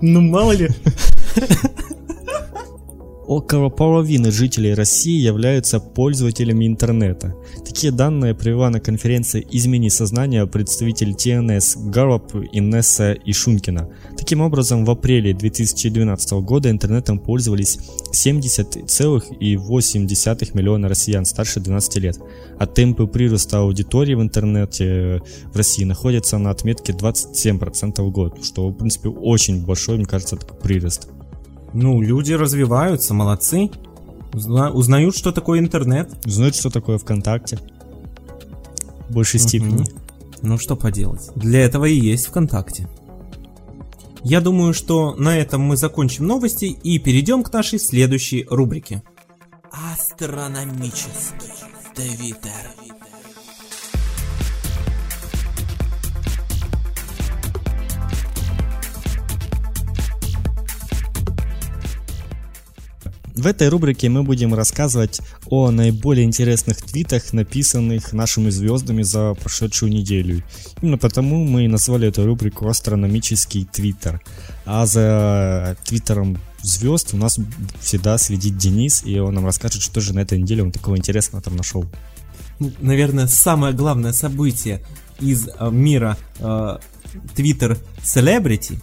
Ну, 0.00 0.22
мало 0.22 0.52
ли. 0.52 0.70
Около 3.28 3.68
половины 3.68 4.30
жителей 4.30 4.72
России 4.72 5.20
являются 5.20 5.80
пользователями 5.80 6.66
интернета. 6.66 7.34
Такие 7.62 7.92
данные 7.92 8.34
привела 8.34 8.70
на 8.70 8.80
конференции 8.80 9.46
«Измени 9.50 9.90
сознание» 9.90 10.46
представитель 10.46 11.14
ТНС 11.14 11.76
Гароп, 11.76 12.34
Инесса 12.52 13.12
и 13.12 13.34
Шункина. 13.34 13.90
Таким 14.16 14.40
образом, 14.40 14.86
в 14.86 14.90
апреле 14.90 15.34
2012 15.34 16.32
года 16.40 16.70
интернетом 16.70 17.18
пользовались 17.18 17.78
70,8 18.14 20.50
миллиона 20.54 20.88
россиян 20.88 21.26
старше 21.26 21.60
12 21.60 21.96
лет, 21.96 22.18
а 22.58 22.64
темпы 22.64 23.06
прироста 23.06 23.58
аудитории 23.58 24.14
в 24.14 24.22
интернете 24.22 25.20
в 25.52 25.56
России 25.56 25.84
находятся 25.84 26.38
на 26.38 26.48
отметке 26.48 26.94
27% 26.94 28.00
в 28.00 28.10
год, 28.10 28.42
что, 28.42 28.70
в 28.70 28.72
принципе, 28.72 29.10
очень 29.10 29.66
большой, 29.66 29.98
мне 29.98 30.06
кажется, 30.06 30.36
такой 30.36 30.56
прирост. 30.56 31.08
Ну, 31.72 32.00
люди 32.00 32.32
развиваются, 32.32 33.14
молодцы. 33.14 33.70
Узна- 34.32 34.70
узнают, 34.70 35.16
что 35.16 35.32
такое 35.32 35.58
интернет. 35.60 36.10
Знают, 36.24 36.54
что 36.56 36.70
такое 36.70 36.98
ВКонтакте. 36.98 37.58
В 39.08 39.14
большей 39.14 39.40
степени. 39.40 39.86
Ну, 40.42 40.58
что 40.58 40.76
поделать. 40.76 41.30
Для 41.34 41.60
этого 41.60 41.84
и 41.86 41.94
есть 41.98 42.26
ВКонтакте. 42.26 42.88
Я 44.22 44.40
думаю, 44.40 44.74
что 44.74 45.14
на 45.14 45.36
этом 45.36 45.62
мы 45.62 45.76
закончим 45.76 46.26
новости 46.26 46.66
и 46.66 46.98
перейдем 46.98 47.42
к 47.42 47.52
нашей 47.52 47.78
следующей 47.78 48.46
рубрике. 48.50 49.02
Астрономический 49.70 51.52
Твиттер. 51.94 52.87
В 63.38 63.46
этой 63.46 63.68
рубрике 63.68 64.08
мы 64.08 64.24
будем 64.24 64.52
рассказывать 64.52 65.20
о 65.46 65.70
наиболее 65.70 66.24
интересных 66.24 66.78
твитах, 66.78 67.32
написанных 67.32 68.12
нашими 68.12 68.50
звездами 68.50 69.02
за 69.02 69.34
прошедшую 69.34 69.92
неделю. 69.92 70.42
Именно 70.82 70.98
потому 70.98 71.44
мы 71.44 71.64
и 71.64 71.68
назвали 71.68 72.08
эту 72.08 72.26
рубрику 72.26 72.66
«Астрономический 72.68 73.64
твиттер». 73.64 74.20
А 74.66 74.86
за 74.86 75.76
твиттером 75.84 76.40
звезд 76.62 77.14
у 77.14 77.16
нас 77.16 77.38
всегда 77.80 78.18
следит 78.18 78.56
Денис, 78.56 79.04
и 79.04 79.20
он 79.20 79.34
нам 79.34 79.46
расскажет, 79.46 79.82
что 79.82 80.00
же 80.00 80.14
на 80.14 80.18
этой 80.18 80.42
неделе 80.42 80.64
он 80.64 80.72
такого 80.72 80.96
интересного 80.96 81.40
там 81.40 81.54
нашел. 81.54 81.84
Ну, 82.58 82.72
наверное, 82.80 83.28
самое 83.28 83.72
главное 83.72 84.14
событие 84.14 84.82
из 85.20 85.46
э, 85.46 85.70
мира 85.70 86.18
э, 86.40 86.78
Twitter 87.36 87.78
Celebrity 88.02 88.80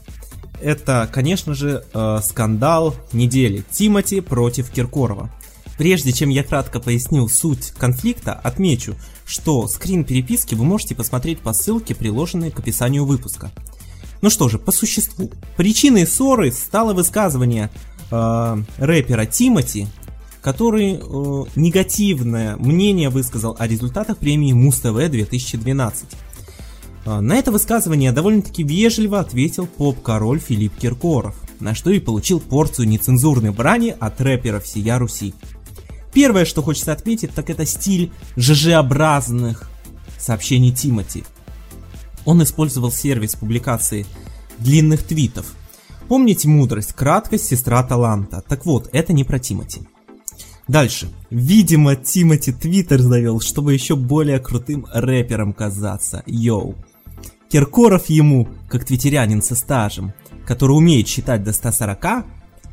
это, 0.61 1.09
конечно 1.11 1.53
же, 1.53 1.83
э, 1.93 2.19
скандал 2.23 2.95
недели 3.13 3.63
Тимати 3.71 4.21
против 4.21 4.69
Киркорова. 4.69 5.31
Прежде 5.77 6.13
чем 6.13 6.29
я 6.29 6.43
кратко 6.43 6.79
поясню 6.79 7.27
суть 7.27 7.71
конфликта, 7.71 8.33
отмечу, 8.33 8.95
что 9.25 9.67
скрин 9.67 10.05
переписки 10.05 10.55
вы 10.55 10.63
можете 10.63 10.95
посмотреть 10.95 11.39
по 11.39 11.53
ссылке, 11.53 11.95
приложенной 11.95 12.51
к 12.51 12.59
описанию 12.59 13.05
выпуска. 13.05 13.51
Ну 14.21 14.29
что 14.29 14.49
же, 14.49 14.57
по 14.57 14.71
существу. 14.71 15.31
Причиной 15.57 16.07
ссоры 16.07 16.51
стало 16.51 16.93
высказывание 16.93 17.69
э, 18.09 18.57
рэпера 18.77 19.25
Тимати, 19.25 19.87
который 20.41 20.93
э, 20.93 21.43
негативное 21.55 22.55
мнение 22.57 23.09
высказал 23.09 23.55
о 23.59 23.67
результатах 23.67 24.17
премии 24.17 24.53
Муз-ТВ 24.53 25.09
2012. 25.09 26.05
А, 27.05 27.21
на 27.21 27.35
это 27.35 27.51
высказывание 27.51 28.11
довольно-таки 28.11 28.63
вежливо 28.63 29.19
ответил 29.19 29.67
поп-король 29.67 30.39
Филипп 30.39 30.75
Киркоров, 30.75 31.35
на 31.59 31.75
что 31.75 31.91
и 31.91 31.99
получил 31.99 32.39
порцию 32.39 32.87
нецензурной 32.87 33.51
брани 33.51 33.95
от 33.99 34.19
рэперов 34.19 34.63
всея 34.63 34.97
Руси. 34.97 35.33
Первое, 36.13 36.45
что 36.45 36.63
хочется 36.63 36.93
отметить, 36.93 37.31
так 37.31 37.49
это 37.49 37.65
стиль 37.65 38.11
ЖЖ-образных 38.37 39.69
сообщений 40.17 40.71
Тимати. 40.71 41.23
Он 42.25 42.41
использовал 42.41 42.91
сервис 42.91 43.35
публикации 43.35 44.05
длинных 44.57 45.03
твитов. 45.03 45.45
Помните 46.07 46.47
мудрость, 46.47 46.93
краткость, 46.93 47.45
сестра 47.45 47.83
таланта. 47.83 48.43
Так 48.47 48.65
вот, 48.65 48.89
это 48.93 49.13
не 49.13 49.23
про 49.23 49.37
Тимати. 49.39 49.81
Дальше. 50.67 51.09
Видимо, 51.29 51.95
Тимати 51.95 52.51
Твиттер 52.51 53.01
завел, 53.01 53.39
чтобы 53.39 53.73
еще 53.73 53.95
более 53.95 54.39
крутым 54.39 54.87
рэпером 54.91 55.53
казаться. 55.53 56.23
Йоу. 56.25 56.75
Киркоров 57.55 58.09
ему, 58.09 58.49
как 58.67 58.83
твиттерянин 58.83 59.41
со 59.41 59.55
стажем, 59.55 60.11
который 60.45 60.73
умеет 60.73 61.07
считать 61.07 61.41
до 61.41 61.53
140, 61.53 62.25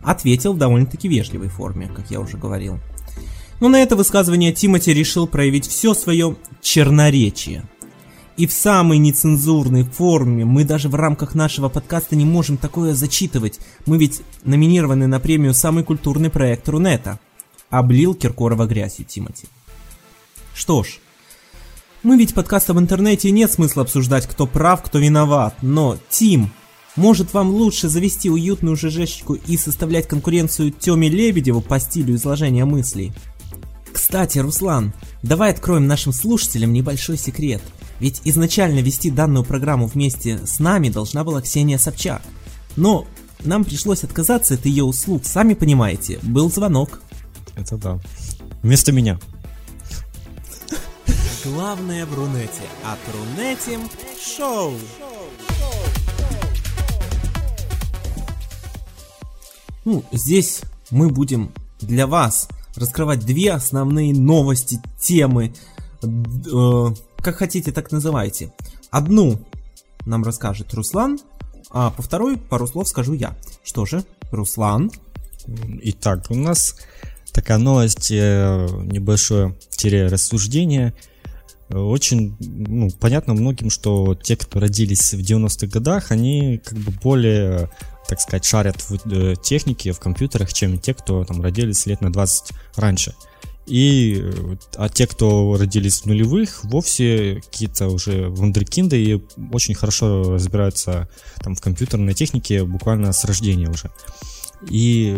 ответил 0.02 0.54
в 0.54 0.58
довольно-таки 0.58 1.06
вежливой 1.06 1.46
форме, 1.46 1.86
как 1.86 2.10
я 2.10 2.18
уже 2.18 2.36
говорил. 2.36 2.80
Но 3.60 3.68
на 3.68 3.80
это 3.80 3.94
высказывание 3.94 4.52
Тимати 4.52 4.92
решил 4.92 5.28
проявить 5.28 5.68
все 5.68 5.94
свое 5.94 6.34
черноречие. 6.60 7.62
И 8.36 8.48
в 8.48 8.52
самой 8.52 8.98
нецензурной 8.98 9.84
форме 9.84 10.44
мы 10.44 10.64
даже 10.64 10.88
в 10.88 10.96
рамках 10.96 11.36
нашего 11.36 11.68
подкаста 11.68 12.16
не 12.16 12.24
можем 12.24 12.56
такое 12.56 12.92
зачитывать. 12.92 13.60
Мы 13.86 13.98
ведь 13.98 14.22
номинированы 14.42 15.06
на 15.06 15.20
премию 15.20 15.54
«Самый 15.54 15.84
культурный 15.84 16.28
проект 16.28 16.68
Рунета». 16.68 17.20
Облил 17.70 18.16
Киркорова 18.16 18.66
грязью 18.66 19.04
Тимати. 19.04 19.46
Что 20.56 20.82
ж, 20.82 20.98
мы 22.02 22.16
ведь 22.16 22.34
подкаста 22.34 22.74
в 22.74 22.78
интернете 22.78 23.30
нет 23.30 23.50
смысла 23.52 23.82
обсуждать, 23.82 24.26
кто 24.26 24.46
прав, 24.46 24.82
кто 24.82 24.98
виноват, 24.98 25.56
но, 25.62 25.96
Тим, 26.10 26.50
может 26.96 27.32
вам 27.32 27.50
лучше 27.50 27.88
завести 27.88 28.28
уютную 28.28 28.76
ЖЖшечку 28.76 29.34
и 29.34 29.56
составлять 29.56 30.08
конкуренцию 30.08 30.72
Тёме 30.72 31.08
Лебедеву 31.08 31.60
по 31.60 31.78
стилю 31.80 32.14
изложения 32.14 32.64
мыслей? 32.64 33.12
Кстати, 33.92 34.38
Руслан, 34.38 34.92
давай 35.22 35.52
откроем 35.52 35.86
нашим 35.86 36.12
слушателям 36.12 36.72
небольшой 36.72 37.16
секрет. 37.16 37.62
Ведь 38.00 38.20
изначально 38.24 38.80
вести 38.80 39.10
данную 39.10 39.44
программу 39.44 39.86
вместе 39.86 40.44
с 40.44 40.58
нами 40.58 40.88
должна 40.88 41.24
была 41.24 41.40
Ксения 41.40 41.78
Собчак. 41.78 42.22
Но 42.74 43.06
нам 43.44 43.64
пришлось 43.64 44.02
отказаться 44.02 44.54
от 44.54 44.66
ее 44.66 44.84
услуг, 44.84 45.24
сами 45.24 45.54
понимаете, 45.54 46.18
был 46.22 46.50
звонок. 46.50 47.00
Это 47.54 47.76
да. 47.76 48.00
Вместо 48.62 48.92
меня. 48.92 49.18
Главное 51.44 52.06
в 52.06 52.14
Рунете, 52.14 52.62
а 52.84 52.96
Рунетим 53.12 53.80
шоу. 54.24 54.74
Ну, 59.84 60.04
здесь 60.12 60.60
мы 60.92 61.08
будем 61.08 61.52
для 61.80 62.06
вас 62.06 62.48
раскрывать 62.76 63.26
две 63.26 63.50
основные 63.50 64.14
новости, 64.14 64.80
темы, 65.00 65.52
э, 66.02 66.86
как 67.16 67.36
хотите, 67.36 67.72
так 67.72 67.90
называйте. 67.90 68.52
Одну 68.92 69.44
нам 70.06 70.22
расскажет 70.22 70.72
Руслан, 70.74 71.18
а 71.70 71.90
по 71.90 72.02
второй 72.02 72.36
пару 72.36 72.68
слов 72.68 72.86
скажу 72.86 73.14
я. 73.14 73.36
Что 73.64 73.84
же, 73.84 74.04
Руслан? 74.30 74.92
Итак, 75.82 76.26
у 76.30 76.36
нас 76.36 76.76
такая 77.32 77.58
новость, 77.58 78.12
э, 78.12 78.68
небольшое 78.84 79.56
рассуждение– 80.08 80.94
очень 81.74 82.36
ну, 82.40 82.90
понятно 82.90 83.34
многим, 83.34 83.70
что 83.70 84.14
те, 84.14 84.36
кто 84.36 84.60
родились 84.60 85.14
в 85.14 85.20
90-х 85.20 85.66
годах, 85.66 86.10
они 86.10 86.60
как 86.64 86.78
бы 86.78 86.92
более, 87.02 87.70
так 88.08 88.20
сказать, 88.20 88.44
шарят 88.44 88.80
в 88.80 89.06
э, 89.12 89.34
технике, 89.42 89.92
в 89.92 90.00
компьютерах, 90.00 90.52
чем 90.52 90.78
те, 90.78 90.94
кто 90.94 91.24
там 91.24 91.40
родились 91.42 91.86
лет 91.86 92.00
на 92.00 92.12
20 92.12 92.52
раньше. 92.76 93.14
И, 93.66 94.24
а 94.76 94.88
те, 94.88 95.06
кто 95.06 95.56
родились 95.56 96.00
в 96.00 96.06
нулевых, 96.06 96.64
вовсе 96.64 97.40
какие-то 97.44 97.88
уже 97.88 98.28
вундеркинды 98.28 99.02
и 99.02 99.22
очень 99.52 99.74
хорошо 99.74 100.34
разбираются 100.34 101.08
там 101.38 101.54
в 101.54 101.60
компьютерной 101.60 102.14
технике 102.14 102.64
буквально 102.64 103.12
с 103.12 103.24
рождения 103.24 103.68
уже. 103.68 103.90
И 104.68 105.16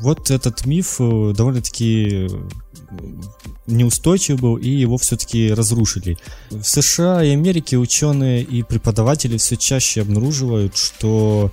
вот 0.00 0.30
этот 0.30 0.66
миф 0.66 0.96
э, 1.00 1.32
довольно-таки 1.36 2.28
неустойчив 3.66 4.40
был, 4.40 4.56
и 4.56 4.68
его 4.68 4.98
все-таки 4.98 5.52
разрушили. 5.52 6.18
В 6.50 6.62
США 6.62 7.22
и 7.22 7.30
Америке 7.30 7.78
ученые 7.78 8.42
и 8.42 8.62
преподаватели 8.62 9.36
все 9.36 9.56
чаще 9.56 10.02
обнаруживают, 10.02 10.76
что 10.76 11.50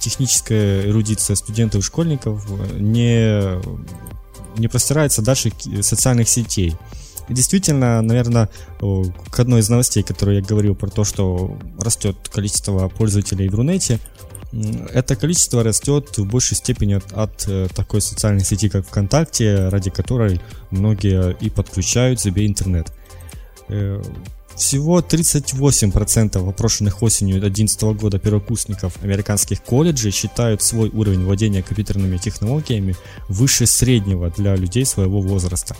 техническая 0.00 0.86
эрудиция 0.86 1.36
студентов 1.36 1.82
и 1.82 1.84
школьников 1.84 2.44
не, 2.78 3.60
не 4.58 4.68
простирается 4.68 5.22
дальше 5.22 5.52
социальных 5.82 6.28
сетей. 6.28 6.76
И 7.28 7.34
действительно, 7.34 8.02
наверное, 8.02 8.48
к 8.80 9.38
одной 9.38 9.60
из 9.60 9.68
новостей, 9.68 10.02
которую 10.02 10.38
я 10.38 10.42
говорил 10.42 10.74
про 10.74 10.88
то, 10.88 11.04
что 11.04 11.56
растет 11.78 12.16
количество 12.28 12.88
пользователей 12.88 13.48
в 13.48 13.54
Рунете, 13.54 14.00
это 14.52 15.14
количество 15.14 15.62
растет 15.62 16.18
в 16.18 16.26
большей 16.26 16.56
степени 16.56 16.94
от, 16.94 17.12
от 17.12 17.44
э, 17.46 17.68
такой 17.74 18.00
социальной 18.00 18.44
сети, 18.44 18.68
как 18.68 18.86
ВКонтакте, 18.86 19.68
ради 19.68 19.90
которой 19.90 20.40
многие 20.70 21.36
и 21.40 21.50
подключают 21.50 22.20
себе 22.20 22.46
интернет. 22.46 22.92
Э, 23.68 24.02
всего 24.56 25.00
38% 25.00 26.48
опрошенных 26.48 27.02
осенью 27.02 27.40
2011 27.40 27.82
года 28.00 28.18
первокурсников 28.18 29.02
американских 29.02 29.62
колледжей 29.62 30.10
считают 30.10 30.62
свой 30.62 30.90
уровень 30.90 31.24
владения 31.24 31.62
компьютерными 31.62 32.16
технологиями 32.16 32.96
выше 33.28 33.66
среднего 33.66 34.30
для 34.30 34.56
людей 34.56 34.84
своего 34.84 35.20
возраста. 35.20 35.76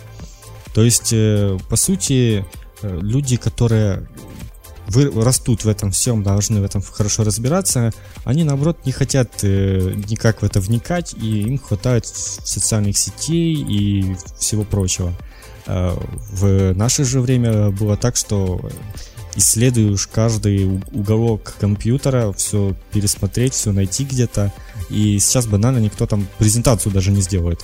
То 0.73 0.83
есть, 0.83 1.11
э, 1.11 1.57
по 1.69 1.75
сути, 1.75 2.45
люди, 2.81 3.35
которые 3.35 4.07
вы, 4.91 5.23
растут 5.23 5.63
в 5.63 5.69
этом 5.69 5.91
всем, 5.91 6.23
должны 6.23 6.61
в 6.61 6.63
этом 6.63 6.81
хорошо 6.81 7.23
разбираться, 7.23 7.91
они 8.25 8.43
наоборот 8.43 8.85
не 8.85 8.91
хотят 8.91 9.43
э, 9.43 9.93
никак 10.09 10.41
в 10.41 10.45
это 10.45 10.59
вникать, 10.59 11.13
и 11.13 11.43
им 11.43 11.57
хватает 11.57 12.05
социальных 12.05 12.97
сетей 12.97 13.55
и 13.55 14.15
всего 14.37 14.63
прочего. 14.63 15.13
Э, 15.65 15.95
в 16.31 16.73
наше 16.73 17.05
же 17.05 17.21
время 17.21 17.71
было 17.71 17.95
так, 17.95 18.15
что 18.15 18.69
исследуешь 19.35 20.07
каждый 20.07 20.81
уголок 20.91 21.53
компьютера, 21.59 22.33
все 22.33 22.75
пересмотреть, 22.91 23.53
все 23.53 23.71
найти 23.71 24.03
где-то, 24.03 24.53
и 24.89 25.19
сейчас 25.19 25.47
банально 25.47 25.79
никто 25.79 26.05
там 26.05 26.27
презентацию 26.37 26.91
даже 26.91 27.11
не 27.11 27.21
сделает. 27.21 27.63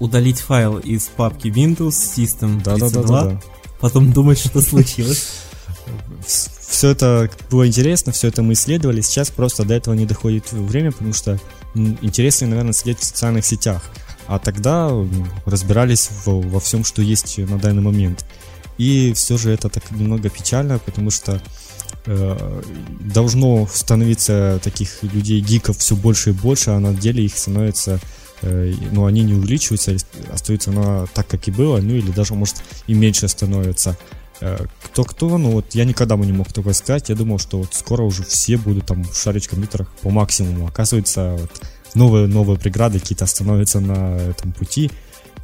Удалить 0.00 0.40
файл 0.40 0.78
из 0.78 1.04
папки 1.04 1.46
Windows 1.46 1.90
System 1.90 2.60
32, 2.60 2.64
да, 2.64 2.88
да, 2.88 3.02
да, 3.02 3.24
да. 3.24 3.40
потом 3.80 4.12
думать, 4.12 4.40
что 4.40 4.60
случилось 4.60 5.28
все 6.26 6.90
это 6.90 7.30
было 7.50 7.66
интересно, 7.66 8.12
все 8.12 8.28
это 8.28 8.42
мы 8.42 8.54
исследовали. 8.54 9.00
Сейчас 9.00 9.30
просто 9.30 9.64
до 9.64 9.74
этого 9.74 9.94
не 9.94 10.06
доходит 10.06 10.50
время, 10.52 10.92
потому 10.92 11.12
что 11.12 11.38
интереснее, 11.74 12.50
наверное, 12.50 12.72
сидеть 12.72 12.98
в 12.98 13.04
социальных 13.04 13.44
сетях. 13.44 13.82
А 14.26 14.38
тогда 14.38 14.90
разбирались 15.44 16.10
во, 16.24 16.40
во 16.40 16.60
всем, 16.60 16.84
что 16.84 17.02
есть 17.02 17.38
на 17.38 17.58
данный 17.58 17.82
момент. 17.82 18.24
И 18.78 19.12
все 19.14 19.36
же 19.36 19.50
это 19.50 19.68
так 19.68 19.90
немного 19.90 20.30
печально, 20.30 20.78
потому 20.78 21.10
что 21.10 21.40
э, 22.06 22.62
должно 23.00 23.66
становиться 23.66 24.60
таких 24.62 25.02
людей 25.02 25.40
гиков 25.40 25.78
все 25.78 25.94
больше 25.94 26.30
и 26.30 26.32
больше, 26.32 26.70
а 26.70 26.80
на 26.80 26.94
деле 26.94 27.24
их 27.24 27.36
становится 27.36 28.00
э, 28.42 28.74
ну, 28.90 29.06
они 29.06 29.22
не 29.22 29.34
увеличиваются, 29.34 29.96
остаются 30.32 30.72
на 30.72 31.06
так, 31.08 31.26
как 31.28 31.46
и 31.48 31.50
было, 31.50 31.78
ну, 31.78 31.94
или 31.94 32.10
даже, 32.10 32.34
может, 32.34 32.56
и 32.86 32.94
меньше 32.94 33.28
становится. 33.28 33.96
Кто-кто, 34.84 35.38
ну 35.38 35.52
вот 35.52 35.74
я 35.74 35.84
никогда 35.84 36.16
бы 36.16 36.26
не 36.26 36.32
мог 36.32 36.52
такое 36.52 36.74
сказать. 36.74 37.08
Я 37.08 37.14
думал, 37.14 37.38
что 37.38 37.58
вот 37.58 37.74
скоро 37.74 38.02
уже 38.02 38.24
все 38.24 38.56
будут 38.56 38.86
там 38.86 39.04
шарить 39.12 39.46
в 39.46 39.50
компьютерах 39.50 39.88
по 40.02 40.10
максимуму. 40.10 40.66
Оказывается, 40.66 41.36
вот 41.38 41.50
новые, 41.94 42.26
новые 42.26 42.58
преграды 42.58 43.00
какие-то 43.00 43.26
становятся 43.26 43.80
на 43.80 44.16
этом 44.16 44.52
пути. 44.52 44.90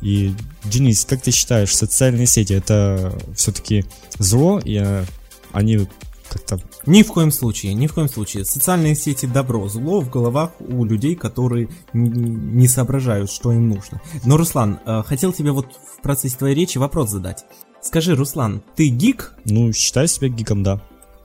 И, 0.00 0.34
Денис, 0.64 1.04
как 1.04 1.22
ты 1.22 1.30
считаешь, 1.30 1.74
социальные 1.74 2.26
сети 2.26 2.52
это 2.52 3.16
все-таки 3.34 3.84
зло, 4.18 4.60
и 4.60 4.76
а, 4.76 5.04
они 5.52 5.88
как-то... 6.28 6.60
Ни 6.86 7.02
в 7.02 7.08
коем 7.08 7.32
случае, 7.32 7.74
ни 7.74 7.86
в 7.86 7.94
коем 7.94 8.08
случае. 8.08 8.44
Социальные 8.44 8.94
сети 8.94 9.26
добро, 9.26 9.68
зло 9.68 10.00
в 10.00 10.10
головах 10.10 10.52
у 10.60 10.84
людей, 10.84 11.16
которые 11.16 11.68
не 11.92 12.68
соображают, 12.68 13.30
что 13.30 13.52
им 13.52 13.68
нужно. 13.68 14.00
Но, 14.24 14.36
Руслан, 14.36 14.78
э, 14.84 15.02
хотел 15.06 15.32
тебе 15.32 15.52
вот 15.52 15.66
в 15.98 16.02
процессе 16.02 16.36
твоей 16.36 16.54
речи 16.54 16.78
вопрос 16.78 17.10
задать. 17.10 17.44
Скажи, 17.80 18.14
Руслан, 18.14 18.62
ты 18.76 18.88
гик? 18.88 19.34
Ну, 19.44 19.72
считаю 19.72 20.08
себя 20.08 20.28
гиком, 20.28 20.62
да. 20.62 20.80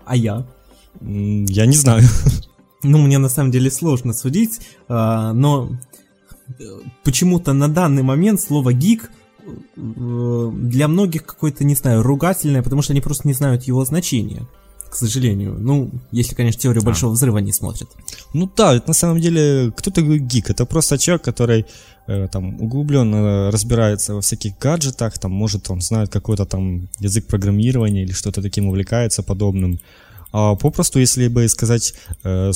А 0.06 0.16
я? 0.16 0.46
Я 1.02 1.66
не 1.66 1.76
знаю. 1.76 2.04
Ну, 2.86 2.98
мне 2.98 3.18
на 3.18 3.30
самом 3.30 3.50
деле 3.50 3.72
сложно 3.72 4.12
судить, 4.12 4.60
а, 4.89 5.32
но 5.32 5.70
э, 6.60 6.63
почему-то 7.06 7.54
на 7.54 7.70
данный 7.70 8.04
момент 8.04 8.42
слово 8.42 8.74
гик 8.74 9.10
э, 9.48 10.52
для 10.54 10.89
многих 10.89 11.26
какое-то, 11.26 11.63
не 11.63 11.76
знаю, 11.76 12.04
ругательное, 12.04 12.62
потому 12.62 12.82
что 12.82 12.92
они 12.92 13.00
просто 13.00 13.26
не 13.26 13.34
знают 13.34 13.63
его 13.63 13.86
значения 13.86 14.46
к 14.93 14.95
сожалению. 14.95 15.56
Ну, 15.60 15.89
если, 16.12 16.36
конечно, 16.36 16.62
теорию 16.62 16.84
а. 16.84 16.86
большого 16.86 17.13
взрыва 17.13 17.39
не 17.39 17.51
смотрят. 17.51 17.89
Ну 18.34 18.47
да, 18.56 18.75
это 18.75 18.89
на 18.89 18.93
самом 18.93 19.19
деле, 19.19 19.71
кто 19.75 19.89
такой 19.89 20.19
гик? 20.19 20.51
Это 20.51 20.65
просто 20.65 20.99
человек, 20.99 21.23
который 21.23 21.65
э, 22.08 22.27
там 22.32 22.62
углубленно 22.62 23.49
разбирается 23.51 24.13
во 24.13 24.21
всяких 24.21 24.60
гаджетах, 24.60 25.17
там, 25.17 25.32
может, 25.32 25.71
он 25.71 25.82
знает 25.82 26.10
какой-то 26.10 26.45
там 26.45 26.89
язык 26.99 27.25
программирования 27.25 28.03
или 28.03 28.12
что-то 28.12 28.41
таким 28.43 28.67
увлекается 28.67 29.23
подобным. 29.23 29.79
А 30.32 30.56
попросту, 30.56 30.99
если 30.99 31.27
бы 31.27 31.47
сказать 31.47 31.95
э, 32.23 32.51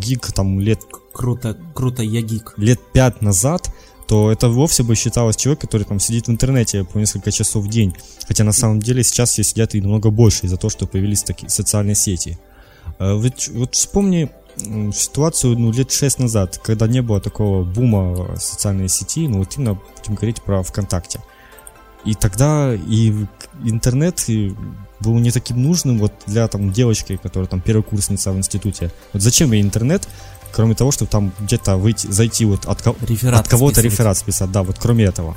гик 0.00 0.32
там 0.32 0.60
лет... 0.60 0.80
Круто, 1.12 1.56
круто, 1.74 2.02
я 2.02 2.22
гик. 2.22 2.54
Лет 2.56 2.80
пять 2.94 3.20
назад, 3.22 3.70
то 4.10 4.28
это 4.32 4.48
вовсе 4.48 4.82
бы 4.82 4.96
считалось 4.96 5.36
человек, 5.36 5.60
который 5.60 5.84
там 5.84 6.00
сидит 6.00 6.26
в 6.26 6.30
интернете 6.32 6.82
по 6.82 6.98
несколько 6.98 7.30
часов 7.30 7.64
в 7.64 7.68
день. 7.68 7.94
Хотя 8.26 8.42
на 8.42 8.50
самом 8.50 8.80
деле 8.80 9.04
сейчас 9.04 9.30
все 9.30 9.44
сидят 9.44 9.76
и 9.76 9.80
намного 9.80 10.10
больше 10.10 10.46
из-за 10.46 10.56
того, 10.56 10.68
что 10.68 10.88
появились 10.88 11.22
такие 11.22 11.48
социальные 11.48 11.94
сети. 11.94 12.36
Э, 12.98 13.14
вот, 13.14 13.46
вот 13.52 13.76
вспомни 13.76 14.28
ситуацию 14.92 15.56
ну, 15.56 15.70
лет 15.70 15.92
6 15.92 16.18
назад, 16.18 16.58
когда 16.58 16.88
не 16.88 17.02
было 17.02 17.20
такого 17.20 17.62
бума 17.62 18.36
социальной 18.36 18.88
сети, 18.88 19.28
ну 19.28 19.38
вот 19.38 19.56
именно 19.56 19.74
будем 19.74 20.16
говорить 20.16 20.42
про 20.42 20.64
ВКонтакте. 20.64 21.20
И 22.04 22.14
тогда 22.14 22.74
и 22.74 23.14
интернет 23.64 24.26
был 24.98 25.20
не 25.20 25.30
таким 25.30 25.62
нужным 25.62 25.98
вот 25.98 26.12
для 26.26 26.48
там 26.48 26.72
девочки, 26.72 27.16
которая 27.16 27.46
там 27.46 27.60
первокурсница 27.60 28.32
в 28.32 28.36
институте. 28.36 28.90
Вот 29.12 29.22
зачем 29.22 29.52
ей 29.52 29.62
интернет, 29.62 30.08
кроме 30.52 30.74
того, 30.74 30.92
чтобы 30.92 31.10
там 31.10 31.32
где-то 31.40 31.76
выйти, 31.76 32.06
зайти 32.06 32.44
вот 32.44 32.66
от, 32.66 32.84
реферат 33.02 33.40
от 33.40 33.48
кого-то 33.48 33.80
реферат 33.80 34.18
списать, 34.18 34.50
да, 34.50 34.62
вот 34.62 34.76
кроме 34.78 35.04
этого. 35.04 35.36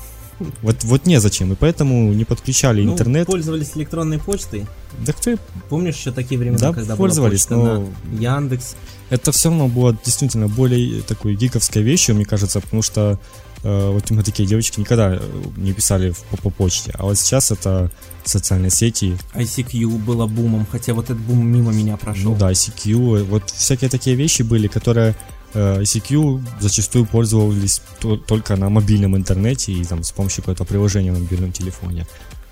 Вот, 0.62 0.84
вот 0.84 1.06
незачем, 1.06 1.54
и 1.54 1.56
поэтому 1.56 2.12
не 2.12 2.26
подключали 2.26 2.82
ну, 2.82 2.94
интернет. 2.94 3.28
пользовались 3.28 3.72
электронной 3.76 4.20
почтой. 4.20 4.66
Да 5.06 5.14
кто? 5.14 5.36
Помнишь 5.70 5.96
еще 5.96 6.12
такие 6.12 6.40
времена, 6.40 6.60
да, 6.60 6.74
когда 6.74 6.96
пользовались, 6.96 7.48
была 7.48 7.60
почта 7.60 7.80
но... 7.80 8.18
на 8.18 8.38
Яндекс? 8.38 8.76
Это 9.10 9.32
все 9.32 9.50
равно 9.50 9.68
было 9.68 9.96
действительно 10.04 10.48
более 10.48 11.02
такой 11.04 11.36
гиковской 11.36 11.84
вещью, 11.84 12.16
мне 12.16 12.26
кажется, 12.26 12.60
потому 12.60 12.82
что 12.82 13.20
вот 13.64 14.12
мы 14.12 14.24
такие 14.24 14.48
девочки 14.48 14.80
никогда 14.80 15.16
э, 15.16 15.20
не 15.58 15.74
писали 15.74 16.14
по, 16.30 16.38
по 16.38 16.50
почте, 16.50 16.92
а 16.98 17.04
вот 17.04 17.18
сейчас 17.18 17.52
это 17.52 17.90
социальные 18.26 18.72
сети. 18.72 19.18
ICQ 19.34 19.98
было 20.00 20.28
бумом, 20.28 20.66
хотя 20.70 20.94
вот 20.94 21.06
этот 21.06 21.20
бум 21.20 21.46
мимо 21.46 21.72
меня 21.72 21.98
прошел. 21.98 22.32
Ну 22.32 22.38
да, 22.38 22.52
ICQ, 22.52 23.24
вот 23.24 23.50
всякие 23.50 23.90
такие 23.90 24.16
вещи 24.16 24.42
были, 24.42 24.68
которые 24.68 25.16
э, 25.54 25.82
ICQ 25.82 26.44
зачастую 26.60 27.06
пользовались 27.06 27.82
только 28.28 28.56
на 28.56 28.70
мобильном 28.70 29.16
интернете 29.16 29.72
и 29.72 29.84
там 29.86 30.04
с 30.04 30.12
помощью 30.12 30.44
какого-то 30.44 30.66
приложения 30.66 31.12
на 31.12 31.20
мобильном 31.20 31.52
телефоне. 31.52 32.06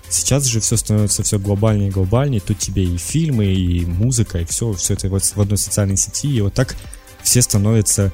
Сейчас 0.08 0.44
же 0.44 0.60
все 0.60 0.76
становится 0.76 1.22
все 1.22 1.38
глобальнее 1.38 1.88
и 1.88 1.92
глобальнее. 1.92 2.40
Тут 2.40 2.58
тебе 2.58 2.84
и 2.84 2.98
фильмы, 2.98 3.46
и 3.46 3.86
музыка, 3.86 4.38
и 4.38 4.44
все, 4.44 4.74
все 4.74 4.92
это 4.92 5.08
вот 5.08 5.22
в 5.22 5.40
одной 5.40 5.56
социальной 5.56 5.96
сети. 5.96 6.28
И 6.28 6.40
вот 6.42 6.52
так 6.52 6.76
все 7.22 7.42
становятся 7.42 8.12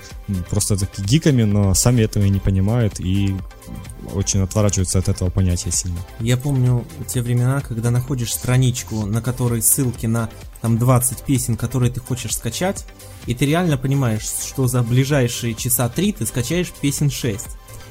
просто 0.51 0.77
такими 0.77 1.07
гиками, 1.07 1.43
но 1.45 1.75
сами 1.75 2.03
этого 2.03 2.25
и 2.25 2.31
не 2.31 2.41
понимают 2.41 3.01
и 3.01 3.35
очень 4.15 4.41
отворачиваются 4.41 4.99
от 4.99 5.09
этого 5.09 5.31
понятия 5.31 5.71
сильно. 5.71 5.99
Я 6.21 6.37
помню 6.37 6.87
те 7.07 7.23
времена, 7.23 7.61
когда 7.61 7.91
находишь 7.91 8.33
страничку, 8.33 9.07
на 9.07 9.21
которой 9.21 9.63
ссылки 9.63 10.07
на 10.07 10.31
там 10.61 10.79
20 10.79 11.23
песен, 11.23 11.57
которые 11.57 11.93
ты 11.93 12.01
хочешь 12.01 12.35
скачать, 12.35 12.85
и 13.27 13.35
ты 13.35 13.47
реально 13.47 13.77
понимаешь, 13.77 14.23
что 14.23 14.67
за 14.67 14.83
ближайшие 14.83 15.55
часа 15.55 15.89
три 15.89 16.13
ты 16.13 16.27
скачаешь 16.27 16.73
песен 16.73 17.11
6. 17.11 17.47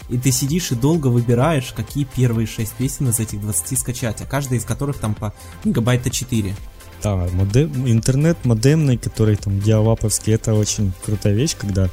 И 0.09 0.17
ты 0.17 0.31
сидишь 0.31 0.71
и 0.71 0.75
долго 0.75 1.07
выбираешь, 1.07 1.73
какие 1.75 2.05
первые 2.05 2.47
6 2.47 2.73
песен 2.73 3.09
из 3.09 3.19
этих 3.19 3.41
20 3.41 3.77
скачать, 3.77 4.21
а 4.21 4.25
каждая 4.25 4.59
из 4.59 4.65
которых 4.65 4.97
там 4.97 5.13
по 5.13 5.33
гигабайта 5.63 6.09
4. 6.09 6.55
Да, 7.03 7.15
модем, 7.33 7.87
интернет 7.87 8.37
модемный, 8.43 8.97
который 8.97 9.35
там 9.35 9.59
диалаповский, 9.59 10.33
это 10.33 10.53
очень 10.53 10.91
крутая 11.05 11.33
вещь, 11.33 11.55
когда 11.57 11.89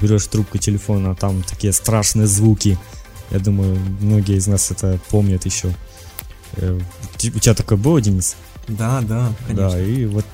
берешь 0.00 0.26
трубку 0.26 0.58
телефона, 0.58 1.12
а 1.12 1.14
там 1.14 1.42
такие 1.42 1.72
страшные 1.72 2.26
звуки. 2.26 2.78
Я 3.30 3.38
думаю, 3.38 3.78
многие 4.00 4.36
из 4.36 4.46
нас 4.46 4.70
это 4.70 4.98
помнят 5.10 5.46
еще. 5.46 5.72
Э, 6.56 6.78
у 7.34 7.38
тебя 7.38 7.54
такое 7.54 7.78
было, 7.78 8.00
Денис? 8.00 8.36
Да, 8.68 9.00
да, 9.00 9.32
конечно. 9.46 9.70
Да, 9.70 9.80
и 9.80 10.04
вот 10.06 10.26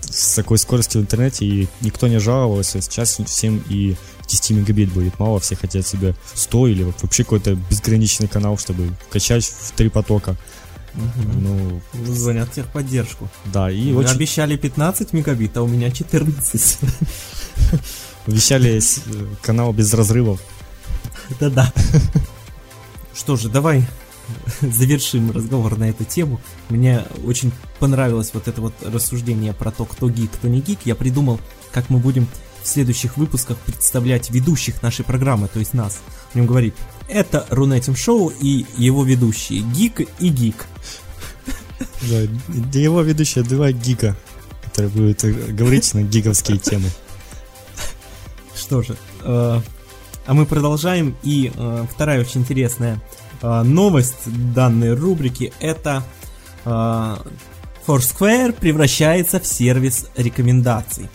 с 0.00 0.34
такой 0.34 0.58
скоростью 0.58 1.00
в 1.00 1.04
интернете 1.04 1.44
и 1.44 1.68
никто 1.80 2.08
не 2.08 2.18
жаловался. 2.18 2.80
Сейчас 2.80 3.20
всем 3.26 3.62
и 3.68 3.96
10 4.26 4.50
мегабит 4.50 4.92
будет 4.92 5.18
мало, 5.18 5.40
все 5.40 5.56
хотят 5.56 5.86
себе 5.86 6.14
100 6.34 6.68
или 6.68 6.82
вообще 6.84 7.24
какой-то 7.24 7.54
безграничный 7.54 8.28
канал, 8.28 8.56
чтобы 8.58 8.94
качать 9.10 9.44
в 9.44 9.72
три 9.72 9.88
потока. 9.88 10.36
Угу. 10.94 11.40
Ну, 11.40 11.80
Звонят 12.06 12.52
техподдержку. 12.52 13.28
Да, 13.46 13.70
и 13.70 13.92
Вы 13.92 14.00
очень... 14.00 14.10
обещали 14.10 14.56
15 14.56 15.12
мегабит, 15.12 15.56
а 15.56 15.62
у 15.62 15.66
меня 15.66 15.90
14. 15.90 16.78
Обещали 18.26 18.78
э, 18.78 19.26
канал 19.42 19.72
без 19.72 19.92
разрывов. 19.94 20.40
Да-да. 21.38 21.72
Что 23.14 23.36
же, 23.36 23.48
давай 23.48 23.86
завершим 24.60 25.30
разговор 25.30 25.78
на 25.78 25.90
эту 25.90 26.04
тему. 26.04 26.40
Мне 26.68 27.04
очень 27.24 27.52
понравилось 27.78 28.30
вот 28.32 28.48
это 28.48 28.60
вот 28.60 28.74
рассуждение 28.82 29.52
про 29.52 29.70
то, 29.70 29.84
кто 29.84 30.08
гик, 30.08 30.32
кто 30.32 30.48
не 30.48 30.60
гик. 30.60 30.80
Я 30.84 30.94
придумал, 30.94 31.40
как 31.72 31.90
мы 31.90 31.98
будем 31.98 32.26
в 32.62 32.68
следующих 32.68 33.16
выпусках 33.16 33.58
представлять 33.58 34.30
ведущих 34.30 34.82
нашей 34.82 35.04
программы, 35.04 35.48
то 35.48 35.58
есть 35.58 35.74
нас. 35.74 35.98
В 36.32 36.34
нем 36.36 36.46
говорит, 36.46 36.74
это 37.08 37.46
Рунетим 37.50 37.96
Шоу 37.96 38.32
и 38.40 38.66
его 38.76 39.04
ведущие 39.04 39.60
Гик 39.60 40.00
и 40.18 40.28
Гик. 40.28 40.66
Да, 42.02 42.78
его 42.78 43.02
ведущие 43.02 43.44
два 43.44 43.72
гика, 43.72 44.16
которые 44.64 44.90
будут 44.90 45.22
говорить 45.54 45.92
на 45.94 46.02
гиговские 46.02 46.58
темы. 46.58 46.88
Что 48.54 48.82
же, 48.82 48.96
э, 49.22 49.60
а 50.26 50.34
мы 50.34 50.46
продолжаем, 50.46 51.16
и 51.22 51.52
э, 51.54 51.86
вторая 51.92 52.20
очень 52.20 52.42
интересная 52.42 53.02
э, 53.42 53.62
новость 53.62 54.28
данной 54.54 54.94
рубрики 54.94 55.52
это 55.60 56.04
Foursquare 57.86 58.52
превращается 58.52 59.40
в 59.40 59.46
сервис 59.46 60.08
рекомендаций. 60.14 61.08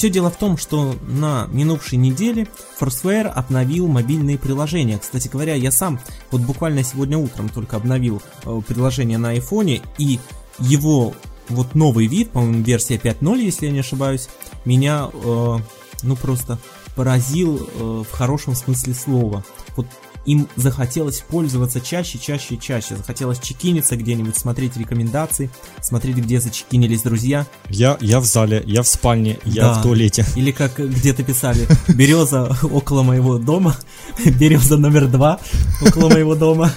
Все 0.00 0.08
дело 0.08 0.30
в 0.30 0.38
том, 0.38 0.56
что 0.56 0.94
на 1.08 1.46
минувшей 1.52 1.98
неделе 1.98 2.48
Foursquare 2.80 3.26
обновил 3.26 3.86
мобильные 3.86 4.38
приложения. 4.38 4.98
Кстати 4.98 5.28
говоря, 5.28 5.54
я 5.54 5.70
сам 5.70 6.00
вот 6.30 6.40
буквально 6.40 6.82
сегодня 6.82 7.18
утром 7.18 7.50
только 7.50 7.76
обновил 7.76 8.22
э, 8.46 8.62
приложение 8.66 9.18
на 9.18 9.36
iPhone, 9.36 9.82
и 9.98 10.18
его 10.58 11.12
вот 11.50 11.74
новый 11.74 12.06
вид, 12.06 12.30
по-моему, 12.30 12.62
версия 12.62 12.96
5.0, 12.96 13.42
если 13.42 13.66
я 13.66 13.72
не 13.72 13.80
ошибаюсь, 13.80 14.30
меня 14.64 15.10
э, 15.12 15.58
ну 16.02 16.16
просто 16.16 16.58
поразил 16.96 17.58
э, 17.58 18.04
в 18.10 18.10
хорошем 18.10 18.54
смысле 18.54 18.94
слова. 18.94 19.44
Вот 19.76 19.86
им 20.26 20.48
захотелось 20.56 21.20
пользоваться 21.20 21.80
чаще, 21.80 22.18
чаще 22.18 22.54
и 22.54 22.60
чаще. 22.60 22.96
Захотелось 22.96 23.40
чекиниться 23.40 23.96
где-нибудь, 23.96 24.36
смотреть 24.36 24.76
рекомендации, 24.76 25.50
смотреть, 25.80 26.16
где 26.16 26.40
зачекинились 26.40 27.02
друзья. 27.02 27.46
Я, 27.68 27.96
я 28.00 28.20
в 28.20 28.24
зале, 28.24 28.62
я 28.66 28.82
в 28.82 28.88
спальне, 28.88 29.38
я 29.44 29.62
да. 29.62 29.74
в 29.74 29.82
туалете. 29.82 30.24
Или 30.36 30.52
как 30.52 30.78
где-то 30.78 31.22
писали, 31.22 31.66
береза 31.88 32.56
около 32.62 33.02
моего 33.02 33.38
дома, 33.38 33.76
береза 34.24 34.76
номер 34.76 35.08
два 35.08 35.40
около 35.80 36.08
моего 36.10 36.34
дома. 36.34 36.72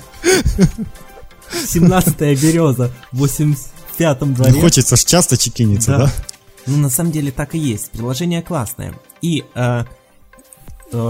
17-я 1.52 2.36
береза 2.36 2.92
в 3.12 3.24
85-м 3.24 4.34
дворе. 4.34 4.54
Ну, 4.54 4.62
хочется 4.62 4.96
ж 4.96 5.04
часто 5.04 5.38
чекиниться, 5.38 5.92
да? 5.92 5.98
да? 5.98 6.12
Ну, 6.66 6.78
на 6.78 6.90
самом 6.90 7.12
деле 7.12 7.32
так 7.32 7.56
и 7.56 7.60
есть. 7.60 7.92
Приложение 7.92 8.42
классное. 8.42 8.96
И 9.22 9.44
э, 9.54 9.84
Э, 9.84 9.84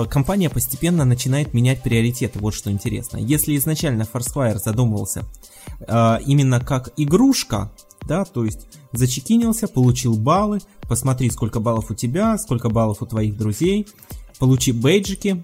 компания 0.10 0.50
постепенно 0.50 1.06
начинает 1.06 1.54
менять 1.54 1.82
приоритеты, 1.82 2.40
вот 2.40 2.54
что 2.54 2.72
интересно. 2.72 3.18
Если 3.18 3.56
изначально 3.58 4.04
Foursquare 4.04 4.58
задумывался 4.58 5.26
э, 5.80 6.18
именно 6.26 6.60
как 6.60 6.94
игрушка, 6.98 7.72
да, 8.08 8.26
то 8.26 8.46
есть 8.46 8.68
зачекинился, 8.92 9.68
получил 9.68 10.18
баллы, 10.18 10.60
посмотри, 10.88 11.30
сколько 11.30 11.60
баллов 11.60 11.92
у 11.92 11.96
тебя, 11.96 12.38
сколько 12.38 12.70
баллов 12.70 13.02
у 13.02 13.06
твоих 13.06 13.38
друзей, 13.38 13.88
получи 14.40 14.72
бейджики, 14.72 15.44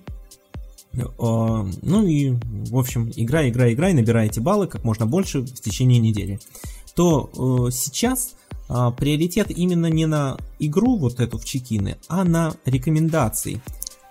э, 0.93 1.03
ну 1.17 2.05
и, 2.05 2.35
в 2.69 2.77
общем, 2.77 3.11
играй, 3.15 3.49
играй, 3.49 3.73
играй, 3.73 3.93
набирай 3.93 4.27
эти 4.27 4.39
баллы 4.39 4.67
как 4.67 4.83
можно 4.83 5.05
больше 5.05 5.41
в 5.41 5.61
течение 5.61 5.99
недели, 5.99 6.39
то 6.95 7.29
э, 7.67 7.71
сейчас 7.71 8.35
э, 8.69 8.91
приоритет 8.97 9.51
именно 9.51 9.87
не 9.87 10.05
на 10.05 10.37
игру 10.59 10.97
вот 10.97 11.19
эту 11.19 11.37
в 11.37 11.45
чекины, 11.45 11.97
а 12.07 12.23
на 12.23 12.53
рекомендации. 12.65 13.61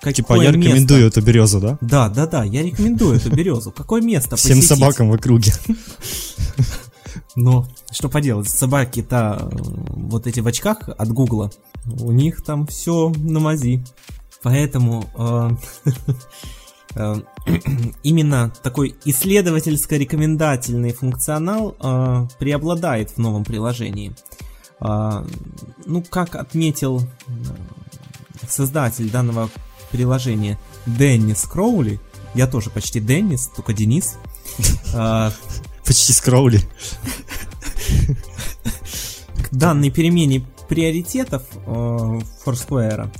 Какое 0.00 0.14
типа 0.14 0.40
я 0.40 0.52
рекомендую 0.52 1.04
место? 1.04 1.20
эту 1.20 1.26
березу, 1.26 1.60
да? 1.60 1.78
Да, 1.80 2.08
да, 2.08 2.26
да, 2.26 2.44
я 2.44 2.62
рекомендую 2.62 3.16
эту 3.16 3.30
березу. 3.30 3.72
Какое 3.72 4.00
место 4.00 4.36
Всем 4.36 4.58
посетить? 4.58 4.68
собакам 4.68 5.10
в 5.10 5.14
округе. 5.14 5.52
Но 7.34 7.68
что 7.90 8.08
поделать, 8.08 8.48
собаки-то 8.48 9.50
вот 9.52 10.26
эти 10.26 10.40
в 10.40 10.46
очках 10.46 10.88
от 10.88 11.08
Гугла, 11.08 11.50
у 12.00 12.12
них 12.12 12.42
там 12.44 12.66
все 12.66 13.12
на 13.16 13.40
мази. 13.40 13.84
Поэтому 14.42 15.04
э, 15.16 15.50
э, 16.94 17.16
именно 18.02 18.52
такой 18.62 18.96
исследовательско-рекомендательный 19.04 20.92
функционал 20.92 21.76
э, 21.80 22.28
преобладает 22.38 23.10
в 23.10 23.18
новом 23.18 23.44
приложении. 23.44 24.14
Э, 24.80 25.24
ну, 25.86 26.04
как 26.08 26.36
отметил 26.36 27.02
создатель 28.48 29.10
данного 29.10 29.50
приложение 29.90 30.58
Деннис 30.86 31.42
Кроули. 31.44 32.00
Я 32.34 32.46
тоже 32.46 32.70
почти 32.70 33.00
Деннис, 33.00 33.50
только 33.54 33.72
Денис. 33.72 34.16
А, 34.94 35.32
почти 35.84 36.12
Скроули. 36.12 36.60
К 39.36 39.48
данной 39.50 39.90
перемене 39.90 40.44
приоритетов 40.68 41.42
э, 41.66 42.20
Foursquare 42.44 43.10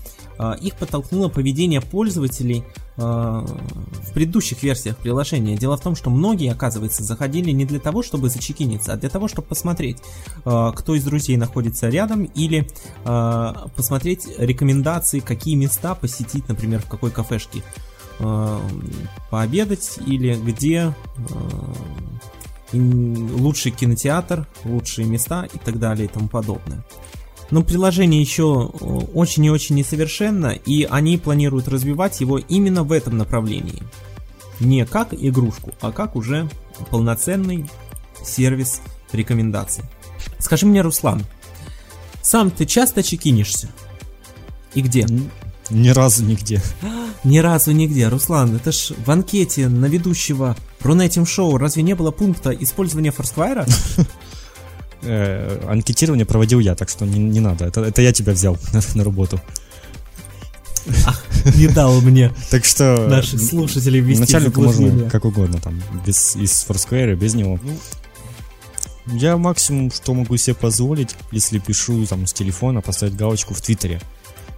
их 0.61 0.75
подтолкнуло 0.77 1.29
поведение 1.29 1.81
пользователей 1.81 2.65
э, 2.97 3.01
в 3.01 4.13
предыдущих 4.13 4.63
версиях 4.63 4.97
приложения. 4.97 5.57
Дело 5.57 5.77
в 5.77 5.81
том, 5.81 5.97
что 5.97 6.11
многие, 6.11 6.53
оказывается, 6.53 7.03
заходили 7.03 7.51
не 7.51 7.65
для 7.65 7.81
того, 7.81 8.03
чтобы 8.03 8.29
зачекиниться, 8.29 8.93
а 8.93 8.97
для 8.97 9.09
того, 9.09 9.29
чтобы 9.29 9.49
посмотреть, 9.49 9.99
э, 10.45 10.73
кто 10.77 10.95
из 10.95 11.05
друзей 11.05 11.37
находится 11.37 11.89
рядом, 11.89 12.25
или 12.25 12.69
посмотреть 13.05 14.29
рекомендации, 14.39 15.21
какие 15.21 15.55
места 15.55 15.95
посетить, 15.95 16.49
например, 16.49 16.81
в 16.83 16.89
какой 16.89 17.11
кафешке 17.11 17.63
пообедать, 19.31 19.99
или 20.07 20.35
где 20.35 20.95
лучший 22.73 23.73
кинотеатр, 23.73 24.47
лучшие 24.65 25.07
места 25.07 25.47
и 25.53 25.59
так 25.59 25.79
далее 25.79 26.07
и 26.07 26.09
тому 26.09 26.29
подобное. 26.29 26.85
Но 27.51 27.63
приложение 27.63 28.21
еще 28.21 28.71
э, 28.73 28.85
очень 29.15 29.45
и 29.45 29.51
очень 29.51 29.77
несовершенно, 29.77 30.49
и 30.49 30.85
они 30.85 31.17
планируют 31.17 31.69
развивать 31.69 32.21
его 32.21 32.39
именно 32.39 32.83
в 32.83 32.93
этом 32.93 33.17
направлении. 33.17 33.83
Не 34.61 34.85
как 34.85 35.15
игрушку, 35.15 35.73
а 35.81 35.93
как 35.93 36.17
уже 36.17 36.49
полноценный 36.91 37.69
сервис 38.25 38.81
рекомендаций. 39.13 39.85
Скажи 40.39 40.67
мне, 40.67 40.83
Руслан, 40.83 41.25
сам 42.23 42.51
ты 42.51 42.67
часто 42.67 43.03
чекинишься? 43.03 43.71
И 44.75 44.83
где? 44.83 45.07
Ни 45.71 45.89
разу 45.89 46.25
нигде. 46.25 46.61
Ни 47.25 47.39
разу 47.39 47.73
нигде. 47.73 48.09
Руслан, 48.09 48.57
это 48.57 48.73
ж 48.73 48.93
в 49.05 49.11
анкете 49.11 49.69
на 49.69 49.87
ведущего 49.87 50.57
Рунетим 50.81 51.27
Шоу 51.27 51.59
разве 51.59 51.83
не 51.83 51.95
было 51.95 52.11
пункта 52.11 52.51
использования 52.51 53.11
Форсквайра? 53.11 53.67
э, 55.03 55.65
анкетирование 55.69 56.27
проводил 56.27 56.61
я, 56.61 56.75
так 56.75 56.89
что 56.89 57.07
не, 57.07 57.19
не 57.19 57.41
надо. 57.41 57.67
Это, 57.67 57.83
это 57.83 58.03
я 58.03 58.13
тебя 58.13 58.33
взял 58.33 58.57
на, 58.73 58.81
на 58.95 59.05
работу. 59.05 59.41
не 61.57 61.69
дал 61.69 62.01
мне 62.01 62.33
так 62.51 62.65
что 62.65 63.07
наши 63.09 63.39
слушатели 63.39 63.99
ввести 64.01 64.21
начальнику 64.21 64.63
можно 64.63 65.11
как 65.11 65.27
угодно 65.27 65.61
там 65.61 65.83
без 66.07 66.35
из 66.35 66.67
Foursquare 66.67 67.15
без 67.15 67.35
него 67.35 67.61
ну, 67.63 67.79
я 69.19 69.37
максимум 69.37 69.91
что 69.91 70.15
могу 70.15 70.39
себе 70.39 70.55
позволить 70.55 71.15
если 71.31 71.59
пишу 71.59 72.07
там 72.07 72.27
с 72.27 72.33
телефона 72.33 72.81
поставить 72.81 73.17
галочку 73.17 73.53
в 73.53 73.61
Твиттере 73.61 74.01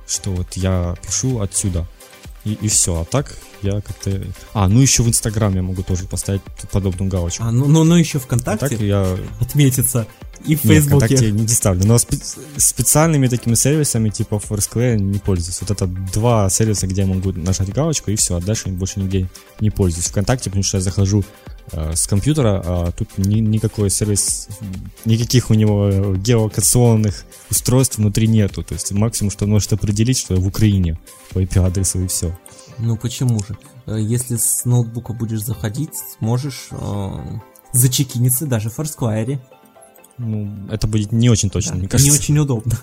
что 0.07 0.31
вот 0.31 0.55
я 0.55 0.95
пишу 1.05 1.41
отсюда 1.41 1.85
и, 2.45 2.53
и 2.55 2.69
все. 2.69 3.01
А 3.01 3.05
так 3.05 3.37
я 3.63 3.81
как-то... 3.81 4.23
А, 4.55 4.69
ну 4.69 4.81
еще 4.81 5.03
в 5.03 5.09
Инстаграме 5.09 5.57
я 5.57 5.63
могу 5.63 5.83
тоже 5.83 6.05
поставить 6.05 6.43
подобную 6.73 7.11
галочку. 7.11 7.45
А, 7.45 7.53
ну, 7.53 7.67
ну, 7.67 7.85
ну 7.85 7.97
еще 7.97 8.19
ВКонтакте 8.19 8.67
а 8.67 8.69
так 8.69 8.81
я... 8.81 9.19
отметиться. 9.41 10.07
И 10.47 10.57
в 10.57 10.61
Фейсбуке. 10.61 10.75
Нет, 10.75 10.87
ВКонтакте 10.87 11.31
не 11.33 11.49
ставлю. 11.49 11.87
Но 11.87 11.97
спе- 11.97 12.41
специальными 12.57 13.29
такими 13.29 13.55
сервисами 13.55 14.09
типа 14.09 14.37
Foursquare 14.37 14.97
не 14.97 15.19
пользуюсь. 15.19 15.61
Вот 15.61 15.71
это 15.71 15.87
два 15.87 16.49
сервиса, 16.49 16.87
где 16.87 17.03
я 17.03 17.07
могу 17.07 17.33
нажать 17.33 17.71
галочку 17.71 18.11
и 18.11 18.17
все, 18.17 18.37
а 18.37 18.41
дальше 18.41 18.69
больше 18.71 19.01
нигде 19.01 19.29
не 19.61 19.71
пользуюсь. 19.71 20.07
ВКонтакте, 20.07 20.49
потому 20.49 20.63
что 20.63 20.79
я 20.79 20.83
захожу 20.83 21.25
с 21.73 22.07
компьютера, 22.07 22.63
а 22.65 22.93
тут 22.93 23.17
ни, 23.19 23.41
никакой 23.41 23.91
сервис, 23.91 24.49
никаких 25.05 25.51
у 25.51 25.55
него 25.55 26.17
геолокационных 26.17 27.25
устройств 27.51 27.99
внутри 27.99 28.29
нету. 28.29 28.63
То 28.63 28.75
есть 28.75 28.91
максимум, 28.93 29.31
что 29.31 29.47
может 29.47 29.73
определить, 29.73 30.19
что 30.19 30.37
в 30.37 30.47
Украине 30.47 30.99
по 31.33 31.41
IP-адресу 31.41 32.05
и 32.05 32.07
все. 32.07 32.37
Ну 32.79 32.97
почему 32.97 33.41
же? 33.41 33.57
Э, 33.87 33.99
если 34.01 34.37
с 34.37 34.65
ноутбука 34.65 35.13
будешь 35.13 35.43
заходить, 35.43 35.91
сможешь 36.19 36.69
э, 36.71 37.11
зачекиниться 37.73 38.47
даже 38.47 38.71
в 38.71 38.79
Foursquare. 38.79 39.39
Ну, 40.19 40.69
это 40.71 40.87
будет 40.87 41.13
не 41.13 41.31
очень 41.31 41.51
точно, 41.51 41.73
да, 41.73 41.79
мне 41.79 41.89
кажется. 41.89 42.13
Не 42.13 42.19
очень 42.19 42.39
удобно. 42.39 42.79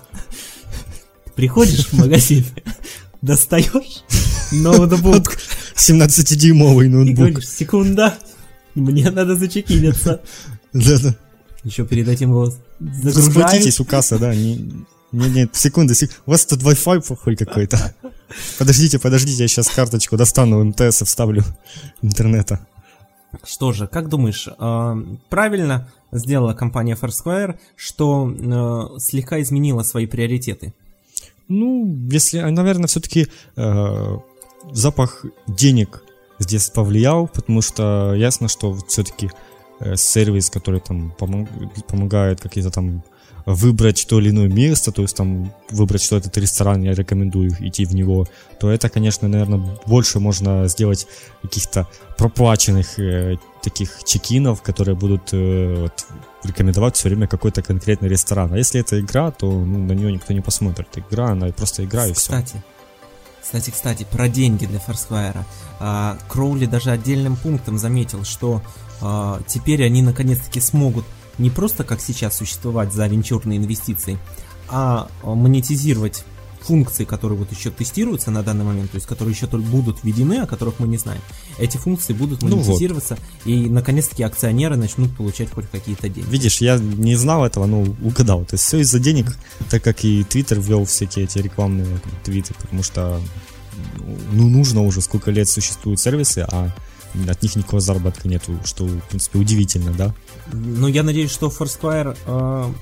Приходишь 1.34 1.86
в 1.88 1.92
магазин, 1.94 2.44
достаешь 3.22 4.04
ноутбук 4.52 5.36
17-дюймовый 5.76 6.86
и 6.86 6.88
ноутбук. 6.88 7.16
говоришь, 7.16 7.48
секунда, 7.48 8.18
мне 8.80 9.10
надо 9.10 9.36
зачекиниться. 9.36 10.20
Да-да. 10.72 11.14
Еще 11.64 11.84
перед 11.86 12.08
этим 12.08 12.30
его 12.30 12.46
загружают. 12.80 13.16
Расплатитесь 13.16 13.80
у 13.80 13.84
кассы, 13.84 14.18
да. 14.18 14.34
Не, 14.34 14.56
не, 15.12 15.28
не, 15.30 15.48
секунду, 15.52 15.94
сек- 15.94 16.20
У 16.26 16.30
вас 16.30 16.46
тут 16.46 16.62
Wi-Fi 16.62 17.06
плохой 17.06 17.36
какой-то. 17.36 17.94
Подождите, 18.58 18.98
подождите, 18.98 19.42
я 19.42 19.48
сейчас 19.48 19.68
карточку 19.68 20.16
достану 20.16 20.62
МТС 20.64 21.02
и 21.02 21.04
вставлю 21.04 21.44
интернета. 22.02 22.66
Что 23.44 23.72
же, 23.72 23.86
как 23.86 24.08
думаешь, 24.08 24.48
э, 24.48 24.96
правильно 25.28 25.90
сделала 26.12 26.54
компания 26.54 26.96
Foursquare, 27.00 27.58
что 27.76 28.30
э, 28.30 28.98
слегка 29.00 29.40
изменила 29.42 29.82
свои 29.82 30.06
приоритеты? 30.06 30.72
Ну, 31.48 31.96
если, 32.10 32.40
наверное, 32.40 32.86
все-таки 32.88 33.28
запах 34.72 35.24
денег 35.46 36.02
здесь 36.38 36.70
повлиял, 36.70 37.28
потому 37.28 37.62
что 37.62 38.14
ясно, 38.14 38.48
что 38.48 38.74
все-таки 38.88 39.30
сервис, 39.94 40.50
который 40.50 40.80
там 40.80 41.14
помог- 41.18 41.48
помогает 41.86 42.40
какие-то 42.40 42.70
там 42.70 43.02
выбрать 43.46 44.06
то 44.06 44.20
или 44.20 44.28
иное 44.28 44.48
место, 44.48 44.92
то 44.92 45.02
есть 45.02 45.16
там 45.16 45.52
выбрать, 45.70 46.02
что 46.02 46.16
этот 46.16 46.36
ресторан, 46.36 46.82
я 46.82 46.92
рекомендую 46.92 47.50
идти 47.60 47.86
в 47.86 47.94
него, 47.94 48.26
то 48.60 48.70
это, 48.70 48.90
конечно, 48.90 49.26
наверное, 49.26 49.78
больше 49.86 50.20
можно 50.20 50.68
сделать 50.68 51.06
каких-то 51.42 51.86
проплаченных 52.18 52.98
э, 52.98 53.36
таких 53.62 54.04
чекинов, 54.04 54.60
которые 54.60 54.96
будут 54.96 55.32
э, 55.32 55.76
вот, 55.80 56.06
рекомендовать 56.44 56.96
все 56.96 57.08
время 57.08 57.26
какой-то 57.26 57.62
конкретный 57.62 58.10
ресторан. 58.10 58.52
А 58.52 58.58
если 58.58 58.80
это 58.82 59.00
игра, 59.00 59.30
то 59.30 59.50
ну, 59.50 59.78
на 59.78 59.92
нее 59.92 60.12
никто 60.12 60.34
не 60.34 60.42
посмотрит. 60.42 60.88
Игра, 60.96 61.30
она 61.30 61.48
просто 61.48 61.84
игра 61.84 62.06
и 62.06 62.12
все. 62.12 62.32
Кстати, 63.48 63.70
кстати, 63.70 64.06
про 64.12 64.28
деньги 64.28 64.66
для 64.66 64.78
Foursquare. 64.78 65.38
А, 65.80 66.18
Кроули 66.28 66.66
даже 66.66 66.90
отдельным 66.90 67.34
пунктом 67.34 67.78
заметил, 67.78 68.22
что 68.24 68.60
а, 69.00 69.40
теперь 69.46 69.82
они 69.86 70.02
наконец-таки 70.02 70.60
смогут 70.60 71.06
не 71.38 71.48
просто 71.48 71.82
как 71.82 72.02
сейчас 72.02 72.36
существовать 72.36 72.92
за 72.92 73.06
венчурные 73.06 73.56
инвестиции, 73.56 74.18
а 74.68 75.08
а, 75.22 75.34
монетизировать 75.34 76.26
функции, 76.60 77.04
которые 77.04 77.38
вот 77.38 77.50
еще 77.52 77.70
тестируются 77.70 78.30
на 78.30 78.42
данный 78.42 78.64
момент, 78.64 78.90
то 78.90 78.96
есть 78.96 79.06
которые 79.06 79.34
еще 79.34 79.46
только 79.46 79.66
будут 79.66 80.02
введены, 80.02 80.40
о 80.40 80.46
которых 80.46 80.78
мы 80.78 80.88
не 80.88 80.98
знаем. 80.98 81.20
Эти 81.58 81.76
функции 81.76 82.12
будут 82.12 82.42
Ну 82.42 82.56
вот. 82.56 82.66
монетизироваться, 82.66 83.18
и 83.44 83.68
наконец-таки 83.68 84.22
акционеры 84.22 84.76
начнут 84.76 85.14
получать 85.16 85.50
хоть 85.50 85.68
какие-то 85.70 86.08
деньги. 86.08 86.28
Видишь, 86.30 86.60
я 86.60 86.78
не 86.78 87.16
знал 87.16 87.44
этого, 87.44 87.66
но 87.66 87.82
угадал. 88.02 88.44
То 88.44 88.54
есть 88.54 88.64
все 88.64 88.78
из-за 88.78 88.98
денег, 88.98 89.36
так 89.70 89.82
как 89.82 90.04
и 90.04 90.24
Твиттер 90.24 90.60
ввел 90.60 90.84
всякие 90.84 91.24
эти 91.24 91.38
рекламные 91.38 92.00
твиты, 92.24 92.54
потому 92.60 92.82
что 92.82 93.20
ну, 94.32 94.48
нужно 94.48 94.82
уже, 94.82 95.00
сколько 95.00 95.30
лет 95.30 95.48
существуют 95.48 96.00
сервисы, 96.00 96.46
а 96.50 96.74
от 97.28 97.42
них 97.42 97.56
никакого 97.56 97.80
заработка 97.80 98.28
нету, 98.28 98.58
что, 98.64 98.84
в 98.86 99.00
принципе, 99.08 99.38
удивительно, 99.38 99.92
да? 99.92 100.14
Но 100.52 100.88
я 100.88 101.02
надеюсь, 101.02 101.30
что 101.30 101.48
Foursquare 101.48 102.16
э, 102.26 102.72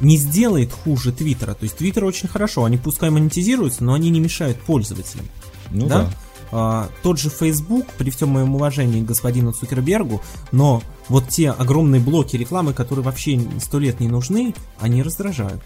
не 0.00 0.16
сделает 0.16 0.72
хуже 0.72 1.12
Твиттера. 1.12 1.54
То 1.54 1.64
есть 1.64 1.76
Твиттер 1.76 2.04
очень 2.04 2.28
хорошо, 2.28 2.64
они 2.64 2.76
пускай 2.76 3.10
монетизируются, 3.10 3.84
но 3.84 3.94
они 3.94 4.10
не 4.10 4.20
мешают 4.20 4.60
пользователям. 4.60 5.26
Ну 5.70 5.86
да? 5.86 6.02
да. 6.02 6.10
А, 6.50 6.88
тот 7.02 7.18
же 7.18 7.28
Facebook, 7.28 7.86
при 7.98 8.10
всем 8.10 8.30
моем 8.30 8.54
уважении 8.54 9.02
к 9.02 9.06
господину 9.06 9.52
Цукербергу, 9.52 10.22
но 10.52 10.82
вот 11.08 11.28
те 11.28 11.50
огромные 11.50 12.00
блоки 12.00 12.36
рекламы, 12.36 12.72
которые 12.72 13.04
вообще 13.04 13.40
сто 13.60 13.78
лет 13.78 14.00
не 14.00 14.08
нужны, 14.08 14.54
они 14.80 15.02
раздражают. 15.02 15.62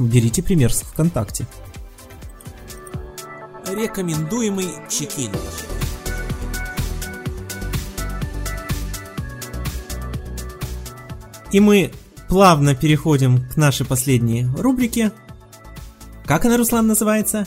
Берите 0.00 0.42
пример 0.42 0.72
с 0.72 0.82
ВКонтакте. 0.82 1.46
Рекомендуемый 3.66 4.68
чекин. 4.88 5.32
И 11.50 11.60
мы 11.60 11.92
плавно 12.32 12.74
переходим 12.74 13.46
к 13.46 13.58
нашей 13.58 13.84
последней 13.84 14.46
рубрике. 14.56 15.12
Как 16.24 16.46
она, 16.46 16.56
Руслан, 16.56 16.86
называется? 16.86 17.46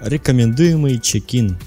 Рекомендуемый 0.00 0.98
чекин. 1.00 1.58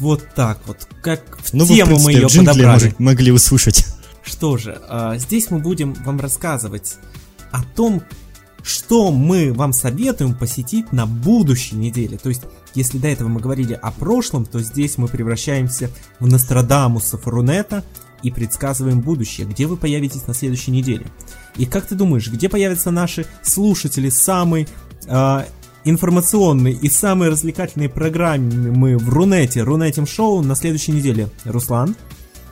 Вот 0.00 0.26
так 0.34 0.58
вот, 0.66 0.88
как 1.00 1.38
в 1.40 1.52
Ну, 1.54 1.64
вы, 1.64 1.74
в 1.74 1.76
тему 1.76 1.96
мы 2.00 2.06
принципе, 2.12 2.40
ее 2.40 2.44
подобрали. 2.46 2.88
мож- 2.88 2.94
могли 2.98 3.30
услышать. 3.30 3.86
Что 4.24 4.56
же, 4.56 4.80
а, 4.88 5.16
здесь 5.16 5.48
мы 5.52 5.60
будем 5.60 5.94
вам 6.04 6.18
рассказывать 6.18 6.96
о 7.52 7.62
том, 7.62 8.02
что 8.64 9.12
мы 9.12 9.52
вам 9.52 9.72
советуем 9.72 10.34
посетить 10.34 10.92
на 10.92 11.06
будущей 11.06 11.76
неделе. 11.76 12.18
То 12.18 12.30
есть, 12.30 12.42
если 12.74 12.98
до 12.98 13.06
этого 13.06 13.28
мы 13.28 13.40
говорили 13.40 13.74
о 13.80 13.92
прошлом, 13.92 14.44
то 14.44 14.58
здесь 14.60 14.98
мы 14.98 15.06
превращаемся 15.06 15.88
в 16.18 16.26
Нострадамуса 16.26 17.16
Рунета 17.24 17.84
и 18.22 18.30
предсказываем 18.30 19.00
будущее, 19.00 19.46
где 19.46 19.66
вы 19.66 19.76
появитесь 19.76 20.26
на 20.26 20.34
следующей 20.34 20.70
неделе. 20.70 21.06
И 21.56 21.66
как 21.66 21.86
ты 21.86 21.94
думаешь, 21.94 22.28
где 22.30 22.48
появятся 22.48 22.90
наши 22.90 23.26
слушатели 23.42 24.08
самой 24.08 24.68
а, 25.06 25.46
информационной 25.84 26.72
и 26.72 26.88
самой 26.88 27.28
развлекательной 27.28 27.88
программы 27.88 28.96
в 28.98 29.08
Рунете, 29.08 29.62
Рунетим 29.62 30.06
Шоу 30.06 30.42
на 30.42 30.54
следующей 30.54 30.92
неделе? 30.92 31.28
Руслан? 31.44 31.96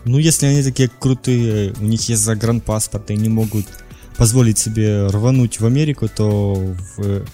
Ну, 0.05 0.19
если 0.19 0.47
они 0.47 0.63
такие 0.63 0.89
крутые, 0.89 1.75
у 1.81 1.85
них 1.85 2.09
есть 2.09 2.23
загранпаспорт, 2.23 3.11
и 3.11 3.15
они 3.15 3.29
могут 3.29 3.67
позволить 4.17 4.57
себе 4.59 5.07
рвануть 5.09 5.61
в 5.61 5.67
Америку, 5.67 6.09
то, 6.09 6.55
в- 6.97 7.25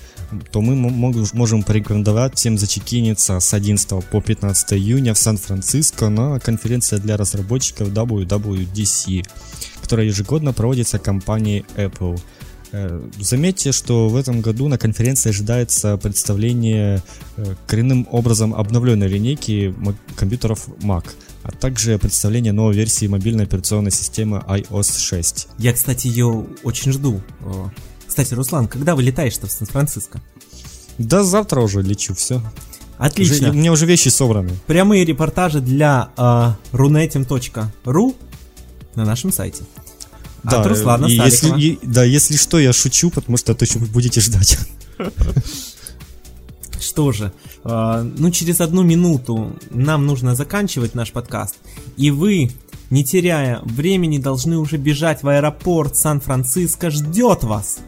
то 0.50 0.60
мы 0.60 0.74
можем 0.74 1.62
порекомендовать 1.62 2.36
всем 2.36 2.58
зачекиниться 2.58 3.40
с 3.40 3.54
11 3.54 4.04
по 4.04 4.20
15 4.20 4.72
июня 4.74 5.14
в 5.14 5.18
Сан-Франциско 5.18 6.08
на 6.08 6.38
конференции 6.40 6.96
для 6.96 7.16
разработчиков 7.16 7.88
WWDC, 7.88 9.26
которая 9.82 10.06
ежегодно 10.06 10.52
проводится 10.52 10.98
компанией 10.98 11.64
Apple. 11.76 12.20
Э, 12.72 13.06
Заметьте, 13.18 13.72
что 13.72 14.08
в 14.08 14.16
этом 14.16 14.40
году 14.40 14.68
на 14.68 14.78
конференции 14.78 15.30
ожидается 15.30 15.96
представление 15.98 17.02
э, 17.36 17.54
коренным 17.66 18.08
образом 18.10 18.54
обновленной 18.54 19.08
линейки 19.08 19.74
компьютеров 20.16 20.68
Mac, 20.80 21.04
а 21.42 21.52
также 21.52 21.98
представление 21.98 22.52
новой 22.52 22.74
версии 22.74 23.06
мобильной 23.06 23.44
операционной 23.44 23.90
системы 23.90 24.42
iOS 24.48 24.98
6. 24.98 25.48
Я, 25.58 25.72
кстати, 25.74 26.06
ее 26.06 26.46
очень 26.62 26.92
жду. 26.92 27.20
Кстати, 28.12 28.34
Руслан, 28.34 28.68
когда 28.68 28.94
вы 28.94 29.04
летаешь-то 29.04 29.46
в 29.46 29.50
Сан-Франциско? 29.50 30.20
Да 30.98 31.24
завтра 31.24 31.62
уже 31.62 31.80
лечу, 31.80 32.12
все. 32.12 32.42
Отлично. 32.98 33.48
у 33.48 33.54
меня 33.54 33.72
уже 33.72 33.86
вещи 33.86 34.08
собраны. 34.10 34.50
Прямые 34.66 35.06
репортажи 35.06 35.62
для 35.62 36.10
а, 36.18 36.58
runetim.ru 36.72 38.14
на 38.94 39.06
нашем 39.06 39.32
сайте. 39.32 39.64
От 40.44 40.66
Руслана 40.66 41.06
и 41.06 41.16
Сталикова. 41.16 41.56
если, 41.56 41.58
и- 41.58 41.78
да, 41.82 42.04
если 42.04 42.36
что, 42.36 42.58
я 42.58 42.74
шучу, 42.74 43.08
потому 43.08 43.38
что 43.38 43.54
то, 43.54 43.64
что 43.64 43.78
вы 43.78 43.86
будете 43.86 44.20
ждать. 44.20 44.58
Что 46.78 47.12
же, 47.12 47.32
а, 47.64 48.02
ну 48.02 48.30
через 48.30 48.60
одну 48.60 48.82
минуту 48.82 49.56
нам 49.70 50.04
нужно 50.04 50.34
заканчивать 50.34 50.94
наш 50.94 51.12
подкаст. 51.12 51.56
И 51.96 52.10
вы, 52.10 52.50
не 52.90 53.04
теряя 53.04 53.60
времени, 53.64 54.18
должны 54.18 54.58
уже 54.58 54.76
бежать 54.76 55.22
в 55.22 55.28
аэропорт 55.28 55.96
Сан-Франциско. 55.96 56.90
Ждет 56.90 57.42
вас. 57.44 57.78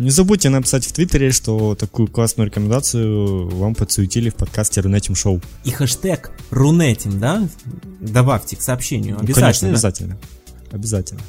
Не 0.00 0.08
забудьте 0.08 0.48
написать 0.48 0.86
в 0.86 0.92
Твиттере, 0.92 1.30
что 1.30 1.74
такую 1.74 2.08
классную 2.08 2.46
рекомендацию 2.46 3.50
вам 3.50 3.74
подсуетили 3.74 4.30
в 4.30 4.34
подкасте 4.34 4.80
Рунетим 4.80 5.14
Шоу. 5.14 5.42
И 5.64 5.70
хэштег 5.70 6.30
Рунетим, 6.48 7.20
да? 7.20 7.46
Добавьте 8.00 8.56
к 8.56 8.62
сообщению. 8.62 9.18
Ну, 9.20 9.34
Конечно, 9.34 9.68
Обязательно. 9.68 9.70
обязательно. 9.72 10.18
Обязательно. 10.70 11.20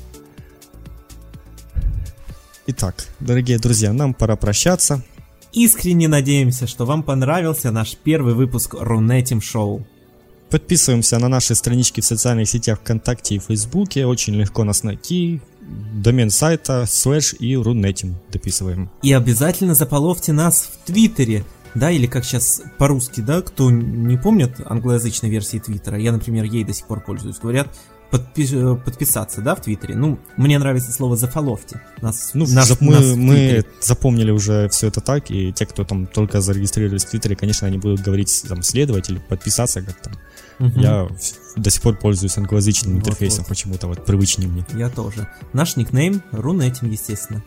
Итак, 2.67 3.05
дорогие 3.19 3.60
друзья, 3.60 3.91
нам 3.91 4.13
пора 4.13 4.38
прощаться. 4.38 5.03
Искренне 5.51 6.07
надеемся, 6.07 6.65
что 6.65 6.86
вам 6.86 7.03
понравился 7.03 7.71
наш 7.71 7.97
первый 7.97 8.36
выпуск 8.36 8.75
Рунетим 8.79 9.41
Шоу. 9.41 9.86
Подписываемся 10.49 11.19
на 11.19 11.27
наши 11.27 11.55
странички 11.55 11.99
в 11.99 12.05
социальных 12.05 12.47
сетях 12.47 12.79
ВКонтакте 12.79 13.36
и 13.36 13.39
Фейсбуке. 13.39 14.05
Очень 14.05 14.36
легко 14.36 14.63
нас 14.63 14.84
найти. 14.84 15.41
Домен 15.93 16.30
сайта 16.30 16.86
слэш 16.88 17.36
и 17.39 17.56
рунетим 17.56 18.15
дописываем. 18.32 18.89
И 19.04 19.13
обязательно 19.13 19.76
заполовьте 19.76 20.34
нас 20.34 20.63
в 20.71 20.86
Твиттере, 20.88 21.45
да, 21.76 21.91
или 21.91 22.08
как 22.08 22.26
сейчас 22.26 22.62
по-русски, 22.78 23.21
да, 23.21 23.41
кто 23.41 23.69
не 23.71 24.17
помнит 24.17 24.56
англоязычной 24.65 25.30
версии 25.30 25.60
Твиттера, 25.60 25.97
я, 26.00 26.12
например, 26.12 26.43
ей 26.45 26.63
до 26.63 26.74
сих 26.74 26.88
пор 26.88 27.02
пользуюсь, 27.02 27.38
говорят 27.38 27.67
подпи- 28.12 28.74
э, 28.74 28.76
подписаться, 28.84 29.41
да, 29.41 29.56
в 29.56 29.62
Твиттере. 29.62 29.95
Ну, 29.95 30.19
мне 30.36 30.60
нравится 30.60 30.91
слово 30.91 31.15
зафоловьте. 31.15 31.82
Нас, 32.02 32.32
Ну, 32.34 32.45
нас- 32.47 32.82
мы, 32.82 32.93
нас 32.93 33.15
мы 33.15 33.63
запомнили 33.82 34.32
уже 34.32 34.67
все 34.69 34.88
это 34.88 35.00
так, 35.00 35.32
и 35.32 35.54
те, 35.54 35.65
кто 35.65 35.86
там 35.86 36.08
только 36.08 36.41
зарегистрировались 36.41 37.06
в 37.06 37.10
Твиттере, 37.10 37.36
конечно, 37.36 37.67
они 37.67 37.78
будут 37.78 38.02
говорить 38.02 38.43
там 38.50 38.63
следовать 38.63 39.10
или 39.10 39.19
подписаться 39.19 39.82
как 39.82 39.95
там. 40.02 40.13
Мгм. 40.62 40.80
Я 40.80 41.08
до 41.56 41.69
сих 41.71 41.82
пор 41.82 41.97
пользуюсь 41.97 42.38
англоязычным 42.38 42.93
Вот, 42.93 43.00
интерфейсом, 43.00 43.39
вот. 43.39 43.47
почему-то 43.47 43.88
вот 43.88 44.06
привычнее 44.06 44.47
мне. 44.47 44.63
Я 44.74 44.89
тоже. 44.89 45.28
Наш 45.54 45.76
никнейм 45.76 46.21
Рунетим, 46.32 46.89
естественно. 46.89 47.43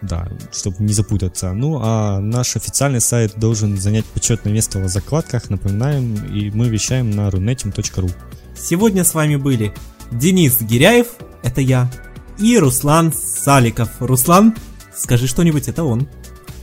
Да, 0.00 0.28
чтобы 0.50 0.76
не 0.78 0.92
запутаться. 0.92 1.52
Ну, 1.52 1.78
а 1.82 2.20
наш 2.20 2.56
официальный 2.56 3.00
сайт 3.00 3.34
должен 3.36 3.76
занять 3.76 4.06
почетное 4.06 4.52
место 4.52 4.78
в 4.78 4.88
закладках, 4.88 5.50
напоминаем, 5.50 6.14
и 6.32 6.50
мы 6.50 6.68
вещаем 6.68 7.10
на 7.10 7.28
runetim.ru. 7.28 8.10
Сегодня 8.56 9.04
с 9.04 9.12
вами 9.12 9.36
были 9.36 9.74
Денис 10.10 10.60
Гиряев, 10.60 11.08
это 11.42 11.60
я, 11.60 11.90
и 12.38 12.56
Руслан 12.58 13.12
Саликов. 13.12 13.90
Руслан, 13.98 14.54
скажи 14.96 15.26
что-нибудь, 15.26 15.68
это 15.68 15.84
он. 15.84 16.08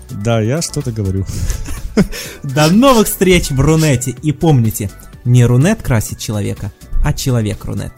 Да, 0.09 0.39
я 0.41 0.61
что-то 0.61 0.91
говорю. 0.91 1.25
До 2.43 2.71
новых 2.71 3.07
встреч 3.07 3.49
в 3.51 3.59
Рунете. 3.59 4.15
И 4.23 4.31
помните, 4.31 4.89
не 5.25 5.45
Рунет 5.45 5.81
красит 5.81 6.19
человека, 6.19 6.71
а 7.03 7.11
человек 7.11 7.65
Рунет. 7.65 7.91